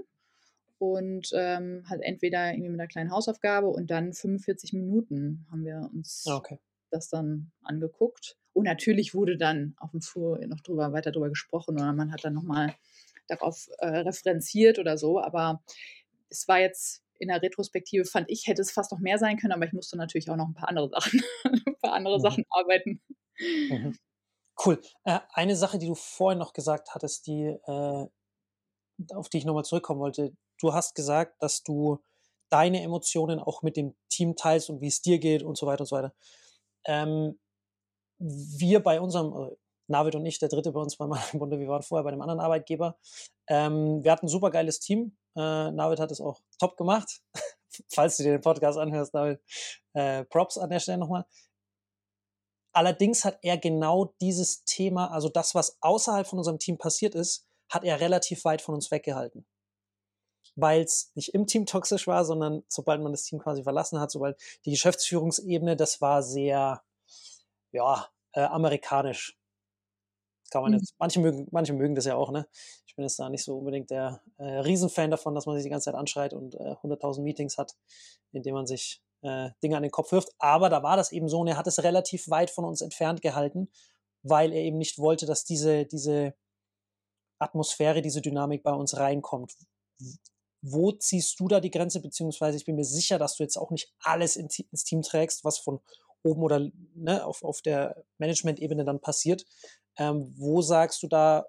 [0.78, 5.88] Und ähm, halt entweder irgendwie mit einer kleinen Hausaufgabe und dann 45 Minuten haben wir
[5.94, 6.58] uns Ah, Okay.
[6.90, 8.36] das dann angeguckt.
[8.52, 12.24] Und natürlich wurde dann auf dem Flur noch drüber, weiter drüber gesprochen oder man hat
[12.24, 12.74] dann nochmal
[13.28, 15.20] darauf äh, referenziert oder so.
[15.20, 15.62] Aber
[16.28, 19.52] es war jetzt in der Retrospektive, fand ich, hätte es fast noch mehr sein können,
[19.52, 21.22] aber ich musste natürlich auch noch ein paar andere Sachen,
[21.66, 22.22] ein paar andere Mhm.
[22.22, 23.00] Sachen arbeiten.
[23.68, 23.96] Mhm.
[24.64, 24.80] Cool.
[25.04, 28.06] Äh, eine Sache, die du vorhin noch gesagt hattest, die, äh,
[29.14, 30.32] auf die ich nochmal zurückkommen wollte.
[30.60, 31.98] Du hast gesagt, dass du
[32.50, 35.82] deine Emotionen auch mit dem Team teilst und wie es dir geht und so weiter
[35.82, 36.14] und so weiter.
[36.86, 37.38] Ähm,
[38.18, 39.56] wir bei unserem, äh,
[39.88, 42.22] Navid und ich, der dritte bei uns bei meinem Bunde, wir waren vorher bei einem
[42.22, 42.96] anderen Arbeitgeber.
[43.48, 45.16] Ähm, wir hatten ein super geiles Team.
[45.36, 47.22] Äh, Navid hat es auch top gemacht.
[47.92, 49.40] Falls du dir den Podcast anhörst, Navid,
[49.94, 51.26] äh, Props an der Stelle nochmal.
[52.72, 57.46] Allerdings hat er genau dieses Thema, also das, was außerhalb von unserem Team passiert ist,
[57.68, 59.46] hat er relativ weit von uns weggehalten.
[60.56, 64.10] Weil es nicht im Team toxisch war, sondern sobald man das Team quasi verlassen hat,
[64.10, 66.82] sobald die Geschäftsführungsebene, das war sehr,
[67.72, 69.38] ja, äh, amerikanisch.
[70.50, 70.78] Kann man Mhm.
[70.78, 72.46] jetzt, manche mögen, manche mögen das ja auch, ne?
[72.86, 75.70] Ich bin jetzt da nicht so unbedingt der äh, Riesenfan davon, dass man sich die
[75.70, 77.74] ganze Zeit anschreit und äh, 100.000 Meetings hat,
[78.32, 80.30] indem man sich äh, Dinge an den Kopf wirft.
[80.38, 83.20] Aber da war das eben so und er hat es relativ weit von uns entfernt
[83.22, 83.70] gehalten,
[84.22, 86.34] weil er eben nicht wollte, dass diese, diese
[87.38, 89.54] Atmosphäre, diese Dynamik bei uns reinkommt.
[90.62, 92.00] Wo ziehst du da die Grenze?
[92.00, 95.44] Beziehungsweise ich bin mir sicher, dass du jetzt auch nicht alles in, ins Team trägst,
[95.44, 95.80] was von
[96.22, 99.44] oben oder ne, auf, auf der Management-Ebene dann passiert.
[99.98, 101.46] Ähm, wo sagst du da,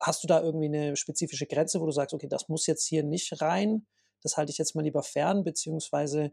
[0.00, 3.02] hast du da irgendwie eine spezifische Grenze, wo du sagst, okay, das muss jetzt hier
[3.02, 3.86] nicht rein,
[4.22, 6.32] das halte ich jetzt mal lieber fern, beziehungsweise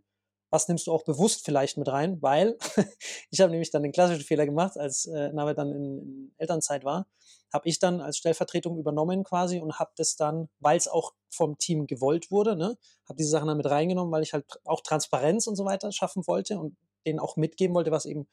[0.50, 2.58] was nimmst du auch bewusst vielleicht mit rein, weil
[3.30, 6.84] ich habe nämlich dann den klassischen Fehler gemacht, als äh, Nabe dann in, in Elternzeit
[6.86, 7.08] war,
[7.52, 11.58] habe ich dann als Stellvertretung übernommen quasi und habe das dann, weil es auch vom
[11.58, 15.48] Team gewollt wurde, ne, habe diese Sachen dann mit reingenommen, weil ich halt auch Transparenz
[15.48, 18.28] und so weiter schaffen wollte und denen auch mitgeben wollte, was eben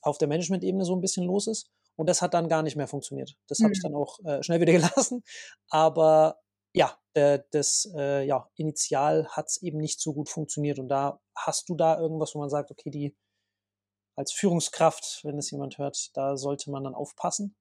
[0.00, 1.70] auf der Management-Ebene so ein bisschen los ist.
[1.96, 3.36] Und das hat dann gar nicht mehr funktioniert.
[3.48, 3.82] Das habe ich Mhm.
[3.82, 4.72] dann auch äh, schnell wieder
[5.06, 5.22] gelassen.
[5.68, 6.40] Aber
[6.74, 10.78] ja, der, das äh, ja, Initial hat es eben nicht so gut funktioniert.
[10.78, 13.14] Und da hast du da irgendwas, wo man sagt, okay, die
[14.16, 17.56] als Führungskraft, wenn es jemand hört, da sollte man dann aufpassen.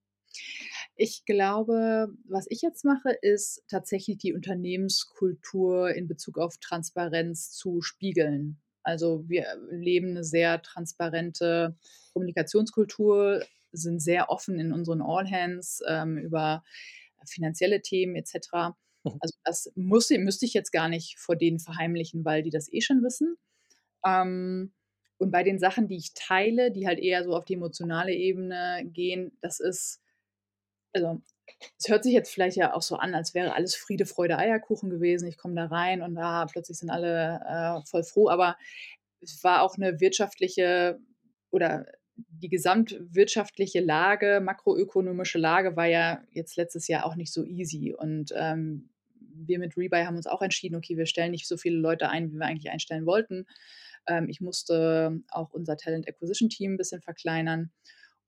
[0.96, 7.82] Ich glaube, was ich jetzt mache, ist tatsächlich die Unternehmenskultur in Bezug auf Transparenz zu
[7.82, 8.62] spiegeln.
[8.84, 11.78] Also wir leben eine sehr transparente
[12.14, 16.64] Kommunikationskultur, sind sehr offen in unseren All-Hands ähm, über
[17.26, 18.74] finanzielle Themen etc.
[19.04, 19.18] Mhm.
[19.20, 22.82] Also das muss, müsste ich jetzt gar nicht vor denen verheimlichen, weil die das eh
[22.82, 23.38] schon wissen.
[24.06, 24.74] Ähm,
[25.18, 28.82] und bei den Sachen, die ich teile, die halt eher so auf die emotionale Ebene
[28.86, 30.02] gehen, das ist,
[30.94, 31.22] also
[31.78, 34.90] es hört sich jetzt vielleicht ja auch so an, als wäre alles Friede, Freude, Eierkuchen
[34.90, 35.28] gewesen.
[35.28, 38.58] Ich komme da rein und da plötzlich sind alle äh, voll froh, aber
[39.22, 41.00] es war auch eine wirtschaftliche
[41.52, 41.86] oder
[42.30, 47.94] die gesamtwirtschaftliche Lage, makroökonomische Lage war ja jetzt letztes Jahr auch nicht so easy.
[47.94, 51.78] Und ähm, wir mit Rebuy haben uns auch entschieden, okay, wir stellen nicht so viele
[51.78, 53.46] Leute ein, wie wir eigentlich einstellen wollten.
[54.08, 57.72] Ähm, ich musste auch unser Talent Acquisition Team ein bisschen verkleinern.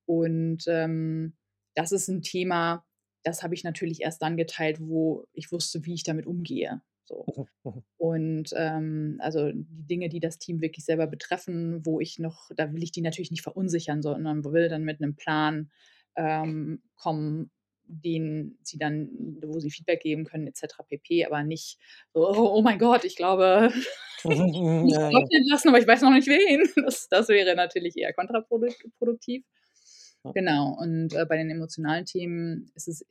[0.05, 1.33] Und ähm,
[1.75, 2.85] das ist ein Thema,
[3.23, 6.81] das habe ich natürlich erst dann geteilt, wo ich wusste, wie ich damit umgehe.
[7.13, 7.47] So.
[7.63, 7.83] Mhm, mhm.
[7.97, 12.71] Und ähm, also die Dinge, die das Team wirklich selber betreffen, wo ich noch, da
[12.73, 15.71] will ich die natürlich nicht verunsichern, sondern will dann mit einem Plan
[16.15, 17.51] ähm, kommen,
[17.85, 19.09] den sie dann,
[19.43, 20.77] wo sie Feedback geben können, etc.
[20.87, 21.25] pp.
[21.25, 21.77] Aber nicht
[22.13, 23.71] so, oh, oh mein Gott, ich glaube,
[24.25, 24.95] Mhm, ich.
[24.95, 26.63] Leute entlassen, aber ich weiß noch nicht wen.
[26.85, 29.43] Das, das wäre natürlich eher kontraproduktiv.
[30.33, 30.77] Genau.
[30.79, 33.05] Und äh, bei den emotionalen Themen ist es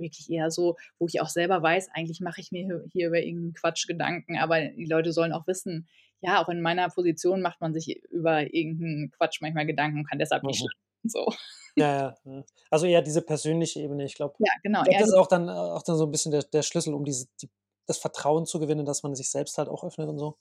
[0.00, 3.54] wirklich eher so, wo ich auch selber weiß, eigentlich mache ich mir hier- über irgendeinen
[3.54, 5.88] Quatsch Gedanken, aber die Leute sollen auch wissen,
[6.20, 10.18] ja, auch in meiner Position macht man sich über irgendeinen Quatsch manchmal Gedanken und kann
[10.18, 10.66] deshalb nicht Mhm.
[10.66, 10.78] schlafen.
[11.04, 11.32] So.
[11.76, 12.44] Ja, ja.
[12.70, 14.04] Also eher diese persönliche Ebene.
[14.04, 14.82] Ich glaube, Ja, genau.
[14.82, 17.28] glaub, das ist auch dann, auch dann so ein bisschen der, der Schlüssel, um diese,
[17.40, 17.48] die,
[17.86, 20.36] das Vertrauen zu gewinnen, dass man sich selbst halt auch öffnet und so.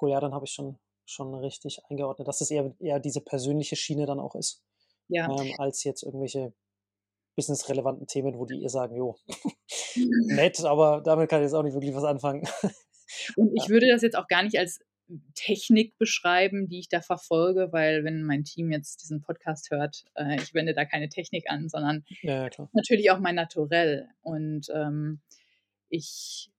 [0.00, 3.74] Cool, ja, dann habe ich schon, schon richtig eingeordnet, dass es eher, eher diese persönliche
[3.74, 4.62] Schiene dann auch ist,
[5.08, 5.26] ja.
[5.30, 6.52] ähm, als jetzt irgendwelche
[7.36, 9.16] businessrelevanten Themen, wo die ihr sagen, jo,
[10.26, 12.48] nett, aber damit kann ich jetzt auch nicht wirklich was anfangen.
[13.36, 14.80] Und ich würde das jetzt auch gar nicht als
[15.34, 20.36] Technik beschreiben, die ich da verfolge, weil wenn mein Team jetzt diesen Podcast hört, äh,
[20.36, 24.08] ich wende da keine Technik an, sondern Ja, natürlich auch mein Naturell.
[24.22, 25.20] Und ähm,
[25.88, 26.50] ich,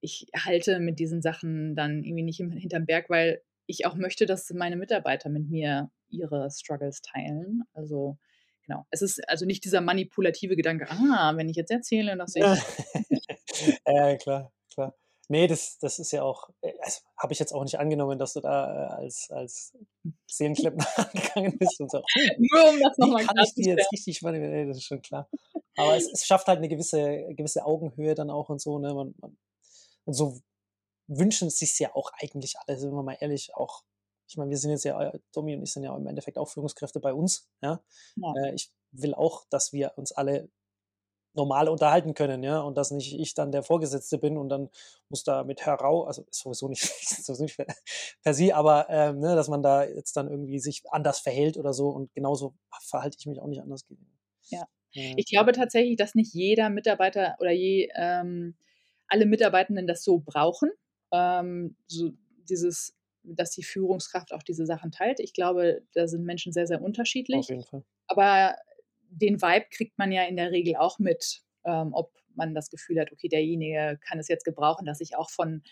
[0.00, 4.50] ich halte mit diesen Sachen dann irgendwie nicht hinterm Berg, weil ich auch möchte, dass
[4.50, 7.64] meine Mitarbeiter mit mir ihre Struggles teilen.
[7.72, 8.18] Also
[8.66, 8.86] genau.
[8.90, 12.42] Es ist also nicht dieser manipulative Gedanke, ah, wenn ich jetzt erzähle, dass ich.
[13.86, 14.94] ja, klar, klar.
[15.28, 18.34] Nee, das, das ist ja auch, äh, also, habe ich jetzt auch nicht angenommen, dass
[18.34, 19.76] du da äh, als, als
[20.26, 22.02] Seelenklempner angegangen bist und so.
[22.38, 25.28] Nur um das nochmal kann ich dir jetzt richtig manipulieren, das ist schon klar.
[25.76, 28.94] Aber es, es, schafft halt eine gewisse, gewisse Augenhöhe dann auch und so, ne?
[28.94, 29.36] Man, man,
[30.04, 30.38] und so
[31.08, 33.82] wünschen es sich ja auch eigentlich alle, sind wir mal ehrlich, auch,
[34.28, 37.00] ich meine, wir sind jetzt ja, Domi und ich sind ja im Endeffekt auch Führungskräfte
[37.00, 37.80] bei uns, ja.
[38.16, 38.32] ja.
[38.44, 40.48] Äh, ich will auch, dass wir uns alle
[41.36, 44.70] normal unterhalten können, ja, und dass nicht ich dann der Vorgesetzte bin und dann
[45.08, 46.82] muss da mit heraus, also ist sowieso nicht,
[47.24, 47.66] sowieso nicht per,
[48.22, 51.72] per sie, aber ähm, ne, dass man da jetzt dann irgendwie sich anders verhält oder
[51.72, 53.84] so und genauso verhalte ich mich auch nicht anders.
[54.48, 54.66] Ja.
[54.92, 55.14] ja.
[55.16, 58.56] Ich glaube tatsächlich, dass nicht jeder Mitarbeiter oder je ähm,
[59.08, 60.70] alle Mitarbeitenden das so brauchen,
[61.12, 62.10] ähm, so
[62.48, 62.96] dieses,
[63.34, 65.20] dass die Führungskraft auch diese Sachen teilt.
[65.20, 67.40] Ich glaube, da sind Menschen sehr, sehr unterschiedlich.
[67.40, 67.84] Auf jeden Fall.
[68.06, 68.56] Aber
[69.10, 73.00] den Vibe kriegt man ja in der Regel auch mit, ähm, ob man das Gefühl
[73.00, 75.62] hat, okay, derjenige kann es jetzt gebrauchen, dass ich auch von,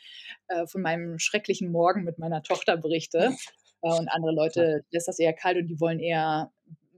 [0.48, 3.34] äh, von meinem schrecklichen Morgen mit meiner Tochter berichte.
[3.82, 6.52] Äh, und andere Leute lässt das eher kalt und die wollen eher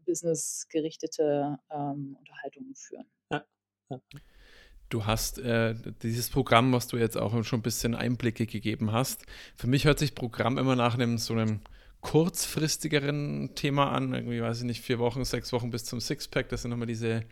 [0.05, 3.07] businessgerichtete ähm, Unterhaltungen führen.
[3.31, 3.45] Ja.
[3.91, 4.01] ja.
[4.89, 9.25] Du hast äh, dieses Programm, was du jetzt auch schon ein bisschen Einblicke gegeben hast.
[9.57, 11.61] Für mich hört sich Programm immer nach einem so einem
[12.01, 14.15] kurzfristigeren Thema an.
[14.15, 16.49] Irgendwie, weiß ich nicht, vier Wochen, sechs Wochen bis zum Sixpack.
[16.49, 17.25] Das sind nochmal diese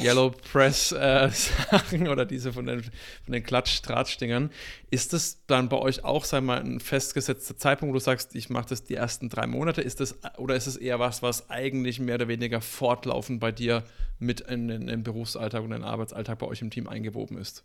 [0.00, 4.50] Yellow Press-Sachen äh, oder diese von den, von den Klatsch-Drahtstingern.
[4.90, 8.48] Ist das dann bei euch auch, sei mal, ein festgesetzter Zeitpunkt, wo du sagst, ich
[8.48, 9.80] mache das die ersten drei Monate?
[9.80, 13.84] Ist das, oder ist es eher was, was eigentlich mehr oder weniger fortlaufend bei dir
[14.18, 17.64] mit in, in, in den Berufsalltag und den Arbeitsalltag bei euch im Team eingewoben ist?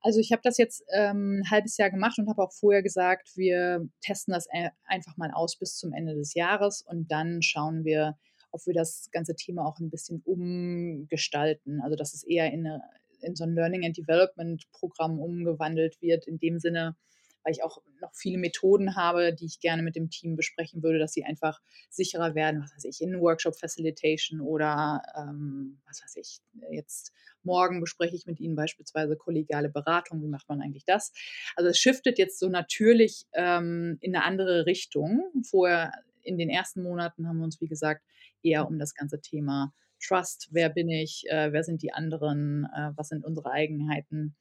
[0.00, 3.30] Also ich habe das jetzt ähm, ein halbes Jahr gemacht und habe auch vorher gesagt,
[3.36, 4.46] wir testen das
[4.84, 8.16] einfach mal aus bis zum Ende des Jahres und dann schauen wir,
[8.50, 11.80] ob wir das ganze Thema auch ein bisschen umgestalten.
[11.82, 12.82] Also dass es eher in, eine,
[13.20, 16.96] in so ein Learning and Development Programm umgewandelt wird, in dem Sinne,
[17.42, 20.98] weil ich auch noch viele Methoden habe, die ich gerne mit dem Team besprechen würde,
[20.98, 26.16] dass sie einfach sicherer werden, was weiß ich, in Workshop Facilitation oder ähm, was weiß
[26.16, 31.12] ich, jetzt morgen bespreche ich mit Ihnen beispielsweise kollegiale Beratung, wie macht man eigentlich das?
[31.56, 35.24] Also es shiftet jetzt so natürlich ähm, in eine andere Richtung.
[35.48, 38.04] Vorher in den ersten Monaten haben wir uns, wie gesagt,
[38.42, 42.90] eher um das ganze Thema Trust, wer bin ich, äh, wer sind die anderen, äh,
[42.94, 44.36] was sind unsere Eigenheiten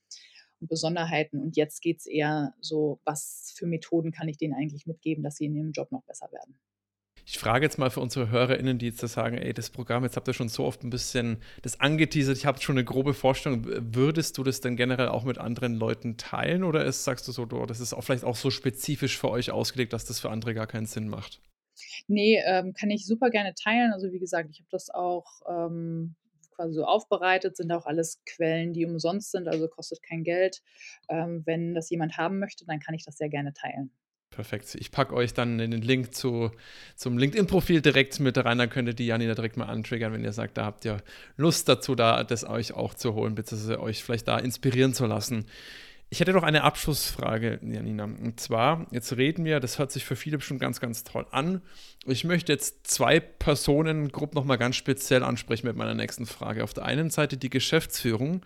[0.59, 1.39] und Besonderheiten.
[1.39, 5.35] Und jetzt geht es eher so, was für Methoden kann ich denen eigentlich mitgeben, dass
[5.35, 6.57] sie in ihrem Job noch besser werden.
[7.29, 10.15] Ich frage jetzt mal für unsere HörerInnen, die jetzt da sagen, ey, das Programm, jetzt
[10.15, 13.65] habt ihr schon so oft ein bisschen das angeteasert, ich habe schon eine grobe Vorstellung.
[13.65, 17.45] Würdest du das denn generell auch mit anderen Leuten teilen oder ist, sagst du so,
[17.45, 20.53] du, das ist auch vielleicht auch so spezifisch für euch ausgelegt, dass das für andere
[20.53, 21.41] gar keinen Sinn macht?
[22.07, 23.91] Nee, ähm, kann ich super gerne teilen.
[23.91, 26.15] Also wie gesagt, ich habe das auch ähm,
[26.57, 30.61] quasi so aufbereitet, sind auch alles Quellen, die umsonst sind, also kostet kein Geld.
[31.07, 33.91] Ähm, wenn das jemand haben möchte, dann kann ich das sehr gerne teilen.
[34.29, 34.75] Perfekt.
[34.75, 36.51] Ich packe euch dann den Link zu,
[36.95, 38.57] zum LinkedIn-Profil direkt mit rein.
[38.57, 41.01] Dann könnt ihr die Janina direkt mal antriggern, wenn ihr sagt, da habt ihr
[41.37, 45.45] Lust dazu, da das euch auch zu holen, beziehungsweise euch vielleicht da inspirieren zu lassen.
[46.09, 48.05] Ich hätte noch eine Abschlussfrage, Janina.
[48.05, 51.61] Und zwar, jetzt reden wir, das hört sich für viele bestimmt ganz, ganz toll an.
[52.05, 56.63] Ich möchte jetzt zwei Personengruppen nochmal ganz speziell ansprechen mit meiner nächsten Frage.
[56.63, 58.41] Auf der einen Seite die Geschäftsführung.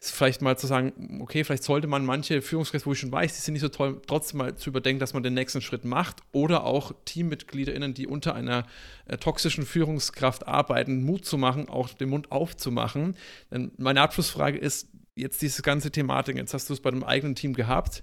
[0.00, 3.40] Vielleicht mal zu sagen, okay, vielleicht sollte man manche Führungskräfte, wo ich schon weiß, die
[3.40, 6.22] sind nicht so toll, trotzdem mal zu überdenken, dass man den nächsten Schritt macht.
[6.32, 8.64] Oder auch TeammitgliederInnen, die unter einer
[9.06, 13.14] äh, toxischen Führungskraft arbeiten, Mut zu machen, auch den Mund aufzumachen.
[13.50, 17.34] Denn meine Abschlussfrage ist, jetzt diese ganze Thematik, jetzt hast du es bei dem eigenen
[17.34, 18.02] Team gehabt.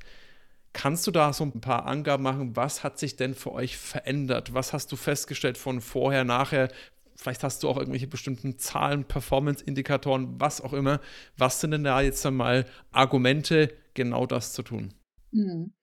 [0.73, 2.55] Kannst du da so ein paar Angaben machen?
[2.55, 4.53] Was hat sich denn für euch verändert?
[4.53, 6.67] Was hast du festgestellt von vorher, nachher?
[7.15, 10.99] Vielleicht hast du auch irgendwelche bestimmten Zahlen, Performance-Indikatoren, was auch immer.
[11.37, 14.93] Was sind denn da jetzt einmal Argumente, genau das zu tun?
[15.31, 15.73] Mhm.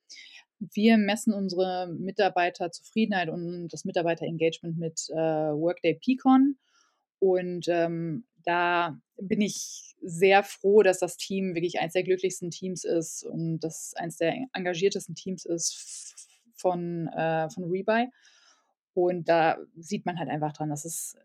[0.58, 6.56] Wir messen unsere Mitarbeiterzufriedenheit und das Mitarbeiterengagement mit äh, Workday Peakon.
[7.18, 12.84] Und ähm, da bin ich sehr froh, dass das Team wirklich eines der glücklichsten Teams
[12.84, 18.08] ist und das eines der engagiertesten Teams ist von, äh, von Rebuy.
[18.94, 21.16] Und da sieht man halt einfach dran, dass es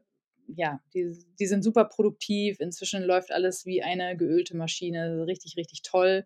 [0.47, 2.59] ja, die, die sind super produktiv.
[2.59, 6.25] Inzwischen läuft alles wie eine geölte Maschine, richtig, richtig toll.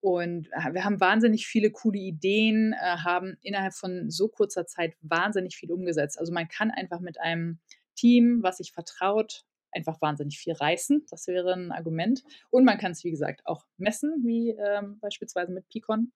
[0.00, 5.56] Und wir haben wahnsinnig viele coole Ideen, äh, haben innerhalb von so kurzer Zeit wahnsinnig
[5.56, 6.18] viel umgesetzt.
[6.18, 7.58] Also man kann einfach mit einem
[7.96, 11.06] Team, was sich vertraut, einfach wahnsinnig viel reißen.
[11.10, 12.24] Das wäre ein Argument.
[12.50, 16.12] Und man kann es, wie gesagt, auch messen, wie ähm, beispielsweise mit Picon.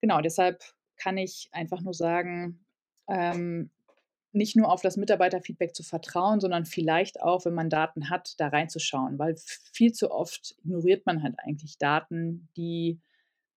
[0.00, 0.62] Genau, deshalb
[0.96, 2.64] kann ich einfach nur sagen,
[3.08, 3.70] ähm,
[4.32, 8.48] nicht nur auf das Mitarbeiterfeedback zu vertrauen, sondern vielleicht auch, wenn man Daten hat, da
[8.48, 9.34] reinzuschauen, weil
[9.72, 13.00] viel zu oft ignoriert man halt eigentlich Daten, die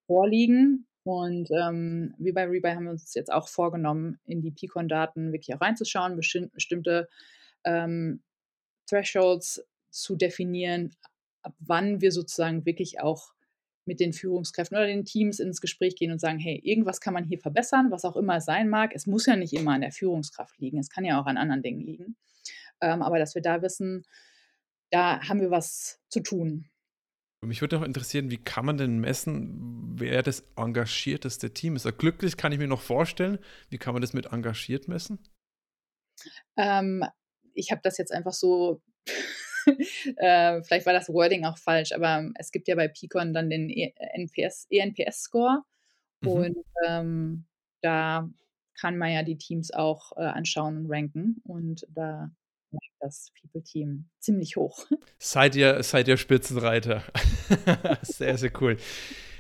[0.08, 0.88] vorliegen.
[1.04, 5.54] Und ähm, wie bei Rebuy haben wir uns jetzt auch vorgenommen, in die Picon-Daten wirklich
[5.56, 7.10] auch reinzuschauen, bestimmte
[7.66, 8.22] ähm,
[8.88, 10.96] Thresholds zu definieren,
[11.42, 13.34] ab wann wir sozusagen wirklich auch
[13.86, 17.26] mit den Führungskräften oder den Teams ins Gespräch gehen und sagen, hey, irgendwas kann man
[17.26, 18.92] hier verbessern, was auch immer es sein mag.
[18.96, 21.62] Es muss ja nicht immer an der Führungskraft liegen, es kann ja auch an anderen
[21.62, 22.16] Dingen liegen.
[22.82, 24.06] Ähm, aber dass wir da wissen,
[24.90, 26.70] da haben wir was zu tun.
[27.42, 31.86] Mich würde noch interessieren, wie kann man denn messen, wer das engagierteste Team ist?
[31.98, 33.38] Glücklich kann ich mir noch vorstellen.
[33.70, 35.20] Wie kann man das mit engagiert messen?
[36.56, 37.04] Ähm,
[37.54, 38.82] ich habe das jetzt einfach so
[40.18, 43.70] äh, vielleicht war das Wording auch falsch, aber es gibt ja bei Picon dann den
[43.70, 45.64] e NPS, ENPS-Score
[46.22, 46.28] mhm.
[46.28, 47.46] und ähm,
[47.82, 48.30] da
[48.80, 52.32] kann man ja die Teams auch äh, anschauen und ranken und da
[53.00, 54.86] das People-Team ziemlich hoch.
[55.20, 57.04] Seid ihr, seid ihr Spitzenreiter.
[58.02, 58.78] sehr, sehr cool.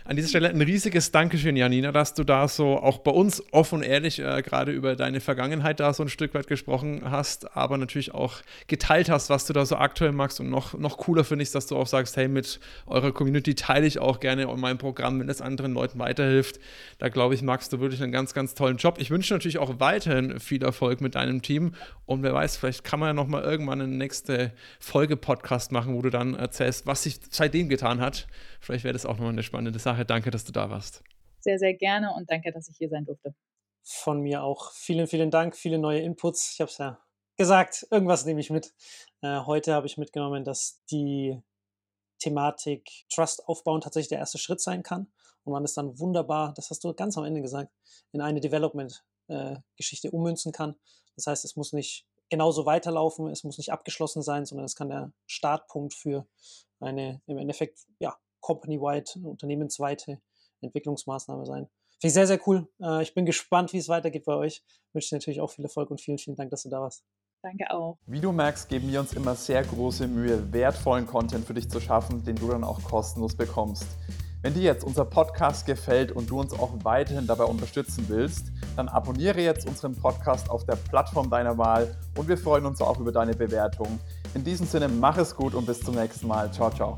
[0.06, 3.76] An dieser Stelle ein riesiges Dankeschön, Janina, dass du da so auch bei uns offen
[3.76, 7.78] und ehrlich äh, gerade über deine Vergangenheit da so ein Stück weit gesprochen hast, aber
[7.78, 10.42] natürlich auch geteilt hast, was du da so aktuell magst.
[10.42, 13.88] Und noch, noch cooler finde ich dass du auch sagst, hey, mit eurer Community teile
[13.88, 16.60] ich auch gerne mein Programm, wenn es anderen Leuten weiterhilft.
[16.98, 18.98] Da glaube ich, magst du wirklich einen ganz, ganz tollen Job.
[19.00, 21.76] Ich wünsche natürlich auch weiterhin viel Erfolg mit deinem Team.
[22.06, 24.52] Und wer weiß, vielleicht kann man ja nochmal irgendwann eine nächste
[24.82, 28.28] Folge Podcast machen, wo du dann erzählst, was sich seitdem getan hat.
[28.60, 29.93] Vielleicht wäre das auch nochmal eine spannende Sache.
[30.06, 31.04] Danke, dass du da warst.
[31.40, 33.36] Sehr, sehr gerne und danke, dass ich hier sein durfte.
[33.84, 36.54] Von mir auch vielen, vielen Dank, viele neue Inputs.
[36.54, 37.00] Ich habe es ja
[37.36, 38.74] gesagt, irgendwas nehme ich mit.
[39.22, 41.42] Äh, heute habe ich mitgenommen, dass die
[42.20, 45.12] Thematik Trust aufbauen tatsächlich der erste Schritt sein kann
[45.44, 47.72] und man es dann wunderbar, das hast du ganz am Ende gesagt,
[48.12, 50.76] in eine Development-Geschichte äh, ummünzen kann.
[51.16, 54.90] Das heißt, es muss nicht genauso weiterlaufen, es muss nicht abgeschlossen sein, sondern es kann
[54.90, 56.26] der Startpunkt für
[56.80, 60.22] eine im Endeffekt ja, company-wide, unternehmensweite
[60.62, 61.68] Entwicklungsmaßnahme sein.
[62.00, 62.68] Finde ich sehr, sehr cool.
[62.82, 64.64] Äh, ich bin gespannt, wie es weitergeht bei euch.
[64.68, 67.04] Ich wünsche dir natürlich auch viel Erfolg und vielen, vielen Dank, dass du da warst.
[67.42, 67.98] Danke auch.
[68.06, 71.82] Wie du merkst, geben wir uns immer sehr große Mühe, wertvollen Content für dich zu
[71.82, 73.86] schaffen, den du dann auch kostenlos bekommst.
[74.42, 78.90] Wenn dir jetzt unser Podcast gefällt und du uns auch weiterhin dabei unterstützen willst, dann
[78.90, 83.14] abonniere jetzt unseren Podcast auf der Plattform deiner Wahl und wir freuen uns auch über
[83.14, 84.00] deine Bewertung.
[84.34, 86.52] In diesem Sinne, mach es gut und bis zum nächsten Mal.
[86.52, 86.96] Ciao, ciao.